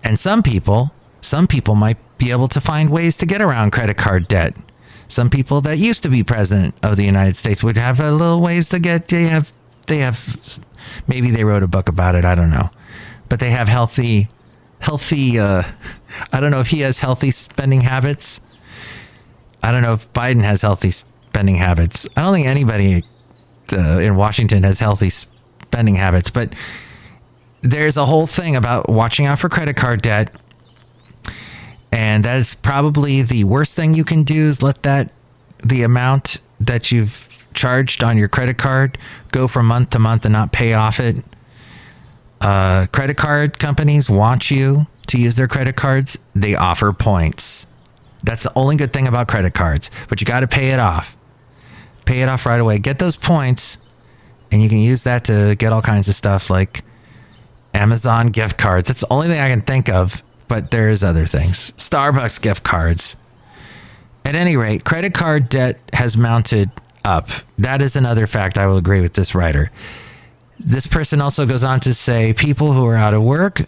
And 0.02 0.18
some 0.18 0.42
people, 0.42 0.92
some 1.20 1.46
people 1.46 1.74
might 1.74 1.98
be 2.16 2.30
able 2.30 2.48
to 2.48 2.60
find 2.62 2.88
ways 2.88 3.18
to 3.18 3.26
get 3.26 3.42
around 3.42 3.72
credit 3.72 3.98
card 3.98 4.26
debt. 4.28 4.56
Some 5.08 5.28
people 5.28 5.60
that 5.62 5.76
used 5.76 6.02
to 6.04 6.08
be 6.08 6.22
president 6.22 6.74
of 6.82 6.96
the 6.96 7.04
United 7.04 7.36
States 7.36 7.62
would 7.62 7.76
have 7.76 8.00
a 8.00 8.12
little 8.12 8.40
ways 8.40 8.70
to 8.70 8.78
get. 8.78 9.08
They 9.08 9.24
have, 9.24 9.52
they 9.88 9.98
have, 9.98 10.62
maybe 11.06 11.30
they 11.30 11.44
wrote 11.44 11.62
a 11.62 11.68
book 11.68 11.88
about 11.88 12.14
it. 12.14 12.24
I 12.24 12.34
don't 12.34 12.50
know, 12.50 12.70
but 13.28 13.40
they 13.40 13.50
have 13.50 13.68
healthy, 13.68 14.28
healthy. 14.78 15.38
Uh, 15.38 15.64
I 16.32 16.40
don't 16.40 16.50
know 16.50 16.60
if 16.60 16.68
he 16.68 16.80
has 16.80 17.00
healthy 17.00 17.30
spending 17.30 17.80
habits 17.80 18.40
I 19.62 19.72
don't 19.72 19.82
know 19.82 19.94
if 19.94 20.12
Biden 20.12 20.42
has 20.42 20.62
healthy 20.62 20.90
spending 20.90 21.56
habits. 21.56 22.08
I 22.16 22.22
don't 22.22 22.34
think 22.34 22.46
anybody 22.46 23.04
uh, 23.72 23.98
in 23.98 24.16
Washington 24.16 24.62
has 24.62 24.78
healthy 24.78 25.10
spending 25.10 25.96
habits, 25.96 26.30
but 26.30 26.54
there's 27.62 27.96
a 27.96 28.06
whole 28.06 28.26
thing 28.26 28.56
about 28.56 28.88
watching 28.88 29.26
out 29.26 29.38
for 29.38 29.48
credit 29.48 29.76
card 29.76 30.02
debt. 30.02 30.34
And 31.90 32.24
that 32.24 32.38
is 32.38 32.54
probably 32.54 33.22
the 33.22 33.44
worst 33.44 33.74
thing 33.74 33.94
you 33.94 34.04
can 34.04 34.22
do 34.22 34.46
is 34.46 34.62
let 34.62 34.82
that, 34.82 35.10
the 35.64 35.82
amount 35.82 36.38
that 36.60 36.92
you've 36.92 37.27
charged 37.58 38.04
on 38.04 38.16
your 38.16 38.28
credit 38.28 38.56
card 38.56 38.96
go 39.32 39.48
from 39.48 39.66
month 39.66 39.90
to 39.90 39.98
month 39.98 40.24
and 40.24 40.32
not 40.32 40.52
pay 40.52 40.72
off 40.72 41.00
it. 41.00 41.16
Uh, 42.40 42.86
credit 42.92 43.16
card 43.16 43.58
companies 43.58 44.08
want 44.08 44.50
you 44.50 44.86
to 45.08 45.18
use 45.18 45.34
their 45.36 45.48
credit 45.48 45.74
cards, 45.74 46.18
they 46.34 46.54
offer 46.54 46.92
points. 46.92 47.66
That's 48.22 48.44
the 48.44 48.52
only 48.54 48.76
good 48.76 48.92
thing 48.92 49.08
about 49.08 49.26
credit 49.28 49.54
cards, 49.54 49.90
but 50.08 50.20
you 50.20 50.26
got 50.26 50.40
to 50.40 50.48
pay 50.48 50.70
it 50.70 50.78
off. 50.78 51.16
Pay 52.04 52.22
it 52.22 52.28
off 52.28 52.46
right 52.46 52.60
away. 52.60 52.78
Get 52.78 52.98
those 52.98 53.16
points, 53.16 53.78
and 54.50 54.62
you 54.62 54.68
can 54.68 54.78
use 54.78 55.02
that 55.02 55.24
to 55.24 55.56
get 55.56 55.72
all 55.72 55.82
kinds 55.82 56.08
of 56.08 56.14
stuff 56.14 56.50
like 56.50 56.84
Amazon 57.74 58.28
gift 58.28 58.56
cards. 58.56 58.88
That's 58.88 59.00
the 59.00 59.12
only 59.12 59.28
thing 59.28 59.40
I 59.40 59.48
can 59.48 59.62
think 59.62 59.88
of, 59.88 60.22
but 60.46 60.70
there's 60.70 61.02
other 61.02 61.26
things. 61.26 61.72
Starbucks 61.72 62.40
gift 62.40 62.64
cards. 62.64 63.16
At 64.24 64.34
any 64.34 64.56
rate, 64.56 64.84
credit 64.84 65.14
card 65.14 65.48
debt 65.48 65.78
has 65.92 66.16
mounted 66.16 66.70
up. 67.08 67.30
That 67.56 67.80
is 67.80 67.96
another 67.96 68.26
fact 68.26 68.58
I 68.58 68.66
will 68.66 68.76
agree 68.76 69.00
with 69.00 69.14
this 69.14 69.34
writer. 69.34 69.70
This 70.60 70.86
person 70.86 71.22
also 71.22 71.46
goes 71.46 71.64
on 71.64 71.80
to 71.80 71.94
say 71.94 72.34
people 72.34 72.72
who 72.74 72.84
are 72.86 72.96
out 72.96 73.14
of 73.14 73.22
work 73.22 73.62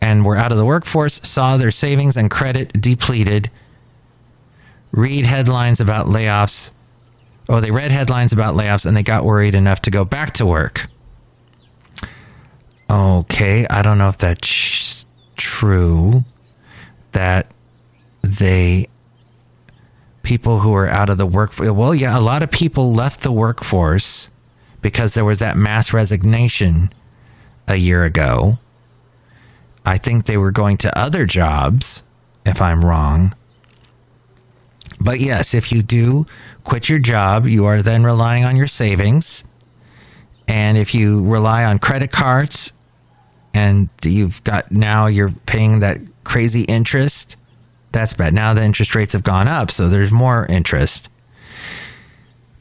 and 0.00 0.26
were 0.26 0.36
out 0.36 0.52
of 0.52 0.58
the 0.58 0.64
workforce 0.64 1.20
saw 1.26 1.56
their 1.56 1.70
savings 1.70 2.18
and 2.18 2.30
credit 2.30 2.78
depleted. 2.80 3.50
Read 4.92 5.24
headlines 5.24 5.80
about 5.80 6.06
layoffs. 6.06 6.72
Oh, 7.48 7.60
they 7.60 7.70
read 7.70 7.90
headlines 7.92 8.32
about 8.32 8.56
layoffs 8.56 8.84
and 8.84 8.94
they 8.94 9.02
got 9.02 9.24
worried 9.24 9.54
enough 9.54 9.80
to 9.82 9.90
go 9.90 10.04
back 10.04 10.34
to 10.34 10.44
work. 10.44 10.86
Okay, 12.90 13.66
I 13.68 13.80
don't 13.80 13.96
know 13.96 14.08
if 14.10 14.18
that's 14.18 15.06
true 15.36 16.24
that 17.12 17.46
they 18.22 18.88
people 20.30 20.60
who 20.60 20.72
are 20.72 20.88
out 20.88 21.10
of 21.10 21.18
the 21.18 21.26
workforce. 21.26 21.72
Well, 21.72 21.92
yeah, 21.92 22.16
a 22.16 22.20
lot 22.20 22.44
of 22.44 22.52
people 22.52 22.94
left 22.94 23.24
the 23.24 23.32
workforce 23.32 24.30
because 24.80 25.14
there 25.14 25.24
was 25.24 25.40
that 25.40 25.56
mass 25.56 25.92
resignation 25.92 26.92
a 27.66 27.74
year 27.74 28.04
ago. 28.04 28.56
I 29.84 29.98
think 29.98 30.26
they 30.26 30.36
were 30.36 30.52
going 30.52 30.76
to 30.76 30.96
other 30.96 31.26
jobs, 31.26 32.04
if 32.46 32.62
I'm 32.62 32.84
wrong. 32.84 33.34
But 35.00 35.18
yes, 35.18 35.52
if 35.52 35.72
you 35.72 35.82
do 35.82 36.26
quit 36.62 36.88
your 36.88 37.00
job, 37.00 37.44
you 37.48 37.64
are 37.64 37.82
then 37.82 38.04
relying 38.04 38.44
on 38.44 38.54
your 38.54 38.68
savings. 38.68 39.42
And 40.46 40.78
if 40.78 40.94
you 40.94 41.24
rely 41.24 41.64
on 41.64 41.80
credit 41.80 42.12
cards 42.12 42.70
and 43.52 43.88
you've 44.04 44.44
got 44.44 44.70
now 44.70 45.08
you're 45.08 45.34
paying 45.46 45.80
that 45.80 45.98
crazy 46.22 46.62
interest, 46.62 47.34
that's 47.92 48.12
bad. 48.12 48.34
Now 48.34 48.54
the 48.54 48.62
interest 48.62 48.94
rates 48.94 49.12
have 49.12 49.22
gone 49.22 49.48
up, 49.48 49.70
so 49.70 49.88
there's 49.88 50.12
more 50.12 50.46
interest. 50.46 51.08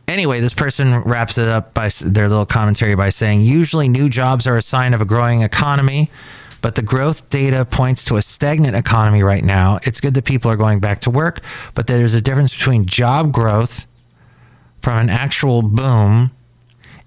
Anyway, 0.07 0.39
this 0.39 0.55
person 0.55 0.95
wraps 1.01 1.37
it 1.37 1.47
up 1.47 1.73
by 1.73 1.89
their 2.01 2.27
little 2.27 2.45
commentary 2.45 2.95
by 2.95 3.09
saying 3.09 3.41
usually 3.41 3.87
new 3.87 4.09
jobs 4.09 4.47
are 4.47 4.57
a 4.57 4.61
sign 4.61 4.93
of 4.93 5.01
a 5.01 5.05
growing 5.05 5.41
economy 5.41 6.09
but 6.61 6.75
the 6.75 6.81
growth 6.81 7.29
data 7.29 7.65
points 7.65 8.03
to 8.05 8.17
a 8.17 8.21
stagnant 8.21 8.75
economy 8.75 9.23
right 9.23 9.43
now. 9.43 9.79
It's 9.83 10.01
good 10.01 10.13
that 10.15 10.25
people 10.25 10.51
are 10.51 10.57
going 10.57 10.79
back 10.79 11.01
to 11.01 11.09
work, 11.09 11.41
but 11.73 11.87
there's 11.87 12.13
a 12.13 12.21
difference 12.21 12.53
between 12.53 12.85
job 12.85 13.31
growth 13.31 13.87
from 14.81 14.97
an 14.97 15.09
actual 15.09 15.61
boom 15.61 16.31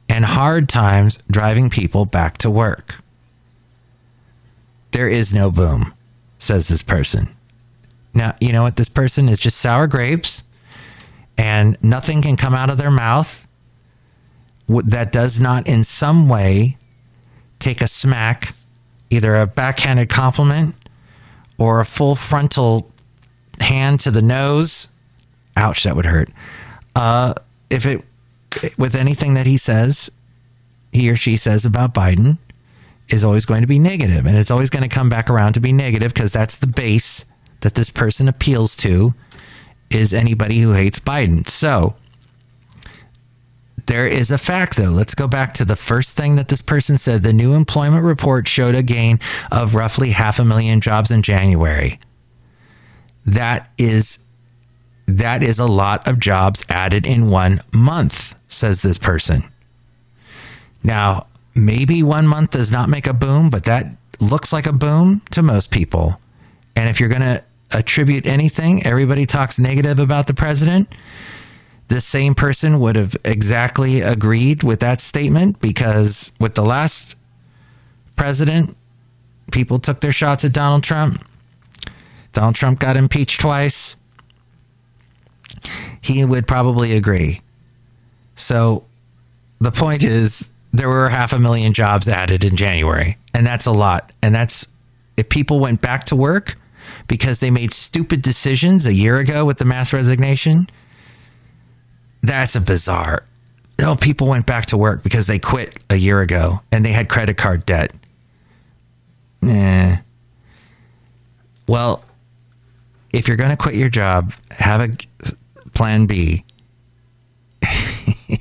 and 0.09 0.25
hard 0.25 0.69
times 0.69 1.19
driving 1.31 1.71
people 1.71 2.05
back 2.05 2.39
to 2.39 2.51
work. 2.51 2.97
There 4.93 5.09
is 5.09 5.33
no 5.33 5.51
boom, 5.51 5.95
says 6.39 6.69
this 6.69 6.83
person. 6.83 7.35
Now, 8.15 8.37
you 8.41 8.53
know 8.53 8.63
what? 8.63 8.77
This 8.77 8.89
person 8.89 9.29
is 9.29 9.39
just 9.39 9.59
sour 9.59 9.87
grapes 9.87 10.43
and 11.39 11.77
nothing 11.83 12.23
can 12.23 12.37
come 12.37 12.55
out 12.55 12.71
of 12.71 12.79
their 12.79 12.91
mouth 12.91 13.47
that 14.69 15.13
does 15.13 15.41
not 15.41 15.67
in 15.67 15.85
some 15.85 16.29
way 16.29 16.77
take 17.59 17.81
a 17.81 17.89
smack 17.89 18.55
either 19.11 19.37
a 19.37 19.47
backhanded 19.47 20.09
compliment 20.09 20.75
or 21.59 21.81
a 21.81 21.85
full 21.85 22.17
frontal 22.17 22.91
hand 23.61 24.01
to 24.01 24.11
the 24.11 24.23
nose. 24.23 24.89
Ouch, 25.57 25.85
that 25.85 25.95
would 25.95 26.07
hurt. 26.07 26.31
Uh, 26.97 27.35
if 27.69 27.85
it, 27.85 28.03
with 28.79 28.95
anything 28.95 29.35
that 29.35 29.47
he 29.47 29.59
says, 29.59 30.11
he 30.93 31.11
or 31.11 31.17
she 31.17 31.37
says 31.37 31.65
about 31.65 31.93
Biden, 31.93 32.39
is 33.11 33.23
always 33.23 33.45
going 33.45 33.61
to 33.61 33.67
be 33.67 33.79
negative, 33.79 34.27
and 34.27 34.37
it's 34.37 34.51
always 34.51 34.71
going 34.71 34.83
to 34.83 34.89
come 34.89 35.11
back 35.11 35.29
around 35.29 35.53
to 35.53 35.61
be 35.61 35.73
negative 35.73 36.15
because 36.15 36.33
that's 36.33 36.57
the 36.57 36.67
base 36.67 37.27
that 37.63 37.75
this 37.75 37.91
person 37.91 38.29
appeals 38.29 38.77
to 38.77 39.15
is 39.91 40.13
anybody 40.13 40.61
who 40.61 40.73
hates 40.73 40.99
Biden. 40.99 41.49
So 41.49 41.97
there 43.87 44.07
is 44.07 44.31
a 44.31 44.39
fact, 44.39 44.77
though. 44.77 44.91
Let's 44.91 45.15
go 45.15 45.27
back 45.27 45.55
to 45.55 45.65
the 45.65 45.77
first 45.77 46.17
thing 46.17 46.37
that 46.37 46.49
this 46.49 46.63
person 46.63 46.99
said. 46.99 47.23
The 47.23 47.33
new 47.33 47.55
employment 47.55 48.05
report 48.05 48.47
showed 48.47 48.75
a 48.75 48.83
gain 48.83 49.19
of 49.51 49.75
roughly 49.75 50.11
half 50.11 50.39
a 50.39 50.45
million 50.45 50.81
jobs 50.81 51.11
in 51.11 51.23
January. 51.23 51.99
That 53.27 53.71
is 53.79 54.19
that 55.07 55.43
is 55.43 55.59
a 55.59 55.67
lot 55.67 56.07
of 56.07 56.21
jobs 56.21 56.65
added 56.69 57.07
in 57.07 57.29
one 57.29 57.61
month, 57.75 58.35
says 58.49 58.83
this 58.83 58.99
person. 58.99 59.43
Now, 60.83 61.27
maybe 61.55 62.03
one 62.03 62.27
month 62.27 62.53
does 62.53 62.71
not 62.71 62.89
make 62.89 63.07
a 63.07 63.13
boom, 63.13 63.51
but 63.51 63.65
that 63.65 63.87
looks 64.21 64.53
like 64.53 64.67
a 64.67 64.73
boom 64.73 65.23
to 65.31 65.43
most 65.43 65.71
people. 65.71 66.21
And 66.77 66.89
if 66.89 67.01
you're 67.01 67.09
going 67.09 67.23
to 67.23 67.45
attribute 67.75 68.27
anything, 68.27 68.85
everybody 68.87 69.27
talks 69.27 69.59
negative 69.59 69.99
about 69.99 70.27
the 70.27 70.35
president 70.35 70.93
the 71.93 72.01
same 72.01 72.35
person 72.35 72.81
would 72.81 72.97
have 72.97 73.15
exactly 73.23 74.01
agreed 74.01 74.63
with 74.63 74.81
that 74.81 74.99
statement 74.99 75.61
because 75.61 76.33
with 76.41 76.55
the 76.55 76.65
last 76.65 77.17
president, 78.17 78.75
people 79.51 79.79
took 79.79 80.01
their 80.01 80.11
shots 80.11 80.43
at 80.43 80.55
Donald 80.55 80.83
Trump. 80.83 81.23
Donald 82.33 82.55
Trump 82.55 82.79
got 82.79 82.97
impeached 82.97 83.43
twice. 83.43 83.97
He 86.01 86.25
would 86.25 86.47
probably 86.47 86.97
agree. 86.97 87.43
So 88.37 88.87
the 89.61 89.71
point 89.71 90.03
is, 90.03 90.49
there 90.73 90.89
were 90.89 91.11
half 91.11 91.35
a 91.35 91.39
million 91.39 91.75
jobs 91.75 92.09
added 92.09 92.43
in 92.43 92.57
January, 92.57 93.19
and 93.35 93.47
that's 93.47 93.67
a 93.67 93.71
lot. 93.71 94.13
And 94.23 94.35
that's 94.35 94.67
if 95.19 95.29
people 95.29 95.61
went 95.61 95.83
back 95.83 96.05
to 96.05 96.17
work 96.17 96.57
because 97.09 97.39
they 97.39 97.51
made 97.51 97.73
stupid 97.73 98.23
decisions 98.23 98.87
a 98.87 98.93
year 98.93 99.19
ago 99.19 99.45
with 99.45 99.59
the 99.59 99.65
mass 99.65 99.93
resignation 99.93 100.69
that's 102.23 102.55
a 102.55 102.61
bizarre. 102.61 103.25
No, 103.79 103.97
people 103.97 104.29
went 104.29 104.47
back 104.47 104.67
to 104.67 104.77
work 104.77 105.03
because 105.03 105.27
they 105.27 105.39
quit 105.39 105.77
a 105.91 105.97
year 105.97 106.21
ago 106.21 106.61
and 106.71 106.85
they 106.85 106.93
had 106.93 107.09
credit 107.09 107.37
card 107.37 107.67
debt. 107.67 107.93
Nah. 109.41 109.97
Well, 111.67 112.05
if 113.13 113.27
you're 113.27 113.37
going 113.37 113.51
to 113.51 113.57
quit 113.57 113.75
your 113.75 113.89
job, 113.89 114.33
have 114.51 114.81
a 114.81 114.91
plan 115.75 116.07
B. 116.07 116.45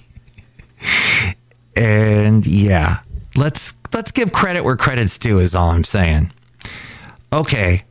And 1.74 2.46
yeah, 2.46 3.00
let's 3.36 3.74
let's 3.94 4.12
give 4.12 4.34
credit 4.34 4.64
where 4.66 4.76
credit's 4.76 5.18
due 5.18 5.40
is 5.40 5.56
all 5.56 5.70
I'm 5.70 5.86
saying. 5.86 6.32
Okay. 7.32 7.84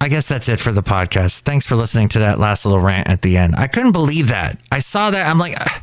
I 0.00 0.08
guess 0.08 0.28
that's 0.28 0.48
it 0.48 0.60
for 0.60 0.72
the 0.72 0.82
podcast. 0.82 1.40
Thanks 1.40 1.66
for 1.66 1.74
listening 1.74 2.08
to 2.10 2.18
that 2.20 2.38
last 2.38 2.64
little 2.66 2.80
rant 2.80 3.08
at 3.08 3.22
the 3.22 3.36
end. 3.36 3.54
I 3.56 3.66
couldn't 3.66 3.92
believe 3.92 4.28
that. 4.28 4.60
I 4.70 4.78
saw 4.78 5.10
that. 5.10 5.26
I'm 5.26 5.38
like, 5.38 5.56
"Ah, 5.58 5.82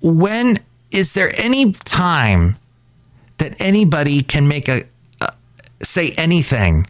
when 0.00 0.58
is 0.90 1.12
there 1.12 1.32
any 1.36 1.72
time 1.72 2.56
that 3.38 3.54
anybody 3.60 4.22
can 4.22 4.48
make 4.48 4.68
a, 4.68 4.84
uh, 5.20 5.28
say 5.82 6.12
anything, 6.16 6.86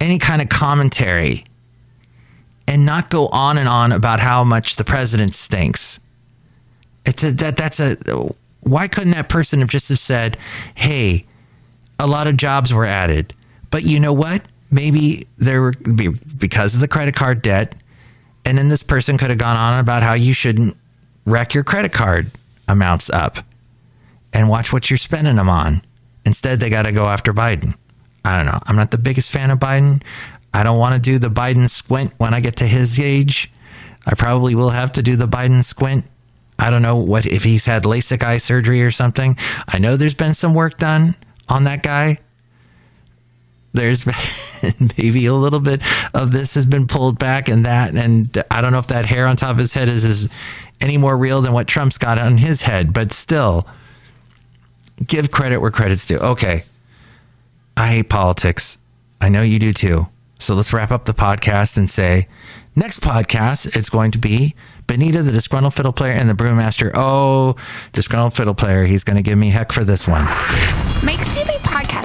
any 0.00 0.18
kind 0.18 0.40
of 0.40 0.48
commentary, 0.48 1.44
and 2.66 2.86
not 2.86 3.10
go 3.10 3.28
on 3.28 3.58
and 3.58 3.68
on 3.68 3.92
about 3.92 4.20
how 4.20 4.44
much 4.44 4.76
the 4.76 4.84
president 4.84 5.34
stinks? 5.34 5.98
It's 7.04 7.24
a 7.24 7.32
that 7.32 7.56
that's 7.56 7.80
a 7.80 7.96
why 8.60 8.88
couldn't 8.88 9.12
that 9.12 9.28
person 9.28 9.60
have 9.60 9.68
just 9.68 9.88
have 9.90 9.98
said, 9.98 10.38
"Hey, 10.74 11.26
a 11.98 12.06
lot 12.06 12.26
of 12.26 12.36
jobs 12.36 12.72
were 12.72 12.86
added, 12.86 13.34
but 13.70 13.82
you 13.82 14.00
know 14.00 14.12
what? 14.12 14.42
Maybe 14.70 15.26
there 15.38 15.60
were 15.60 15.72
be- 15.72 16.08
because 16.08 16.74
of 16.74 16.80
the 16.80 16.88
credit 16.88 17.14
card 17.14 17.42
debt, 17.42 17.74
and 18.44 18.58
then 18.58 18.68
this 18.68 18.82
person 18.82 19.18
could 19.18 19.30
have 19.30 19.38
gone 19.38 19.56
on 19.56 19.78
about 19.80 20.02
how 20.02 20.14
you 20.14 20.32
shouldn't 20.32 20.76
rack 21.24 21.54
your 21.54 21.64
credit 21.64 21.92
card 21.92 22.30
amounts 22.68 23.10
up 23.10 23.38
and 24.32 24.48
watch 24.48 24.72
what 24.72 24.90
you're 24.90 24.96
spending 24.96 25.36
them 25.36 25.48
on. 25.48 25.82
Instead, 26.24 26.60
they 26.60 26.70
got 26.70 26.82
to 26.82 26.92
go 26.92 27.04
after 27.04 27.32
Biden. 27.32 27.74
I 28.24 28.36
don't 28.36 28.46
know. 28.46 28.58
I'm 28.66 28.76
not 28.76 28.90
the 28.90 28.98
biggest 28.98 29.30
fan 29.30 29.50
of 29.50 29.58
Biden. 29.58 30.02
I 30.52 30.62
don't 30.62 30.78
want 30.78 30.94
to 30.94 31.00
do 31.00 31.18
the 31.18 31.28
Biden 31.28 31.68
squint 31.68 32.12
when 32.18 32.32
I 32.32 32.40
get 32.40 32.56
to 32.56 32.66
his 32.66 32.98
age. 32.98 33.52
I 34.06 34.14
probably 34.14 34.54
will 34.54 34.70
have 34.70 34.92
to 34.92 35.02
do 35.02 35.16
the 35.16 35.28
Biden 35.28 35.64
squint. 35.64 36.04
I 36.58 36.70
don't 36.70 36.82
know 36.82 36.96
what 36.96 37.26
if 37.26 37.42
he's 37.44 37.64
had 37.64 37.84
LASIK 37.84 38.22
eye 38.22 38.38
surgery 38.38 38.82
or 38.82 38.90
something. 38.90 39.36
I 39.68 39.78
know 39.78 39.96
there's 39.96 40.14
been 40.14 40.34
some 40.34 40.54
work 40.54 40.78
done 40.78 41.16
on 41.48 41.64
that 41.64 41.82
guy. 41.82 42.18
There's 43.74 44.06
maybe 44.98 45.26
a 45.26 45.34
little 45.34 45.60
bit 45.60 45.82
of 46.14 46.30
this 46.30 46.54
has 46.54 46.64
been 46.64 46.86
pulled 46.86 47.18
back 47.18 47.48
and 47.48 47.66
that 47.66 47.94
and 47.94 48.42
I 48.50 48.60
don't 48.60 48.72
know 48.72 48.78
if 48.78 48.86
that 48.86 49.04
hair 49.04 49.26
on 49.26 49.36
top 49.36 49.50
of 49.50 49.58
his 49.58 49.72
head 49.72 49.88
is, 49.88 50.04
is 50.04 50.28
any 50.80 50.96
more 50.96 51.16
real 51.16 51.42
than 51.42 51.52
what 51.52 51.66
Trump's 51.66 51.98
got 51.98 52.18
on 52.18 52.38
his 52.38 52.62
head, 52.62 52.92
but 52.92 53.12
still 53.12 53.66
give 55.06 55.30
credit 55.30 55.58
where 55.58 55.70
credit's 55.70 56.06
due. 56.06 56.18
Okay. 56.18 56.62
I 57.76 57.88
hate 57.88 58.08
politics. 58.08 58.78
I 59.20 59.28
know 59.28 59.42
you 59.42 59.58
do 59.58 59.72
too. 59.72 60.06
So 60.38 60.54
let's 60.54 60.72
wrap 60.72 60.90
up 60.90 61.04
the 61.04 61.14
podcast 61.14 61.76
and 61.76 61.90
say 61.90 62.28
next 62.76 63.00
podcast 63.00 63.76
it's 63.76 63.88
going 63.88 64.12
to 64.12 64.18
be 64.18 64.54
Benita, 64.86 65.22
the 65.22 65.32
disgruntled 65.32 65.74
fiddle 65.74 65.92
player, 65.92 66.12
and 66.12 66.28
the 66.28 66.34
brewmaster. 66.34 66.90
Oh, 66.94 67.56
disgruntled 67.92 68.34
fiddle 68.34 68.54
player. 68.54 68.84
He's 68.84 69.04
going 69.04 69.16
to 69.16 69.22
give 69.22 69.38
me 69.38 69.50
heck 69.50 69.72
for 69.72 69.84
this 69.84 70.06
one. 70.06 70.24
Mike's 71.02 71.34
Daily 71.34 71.58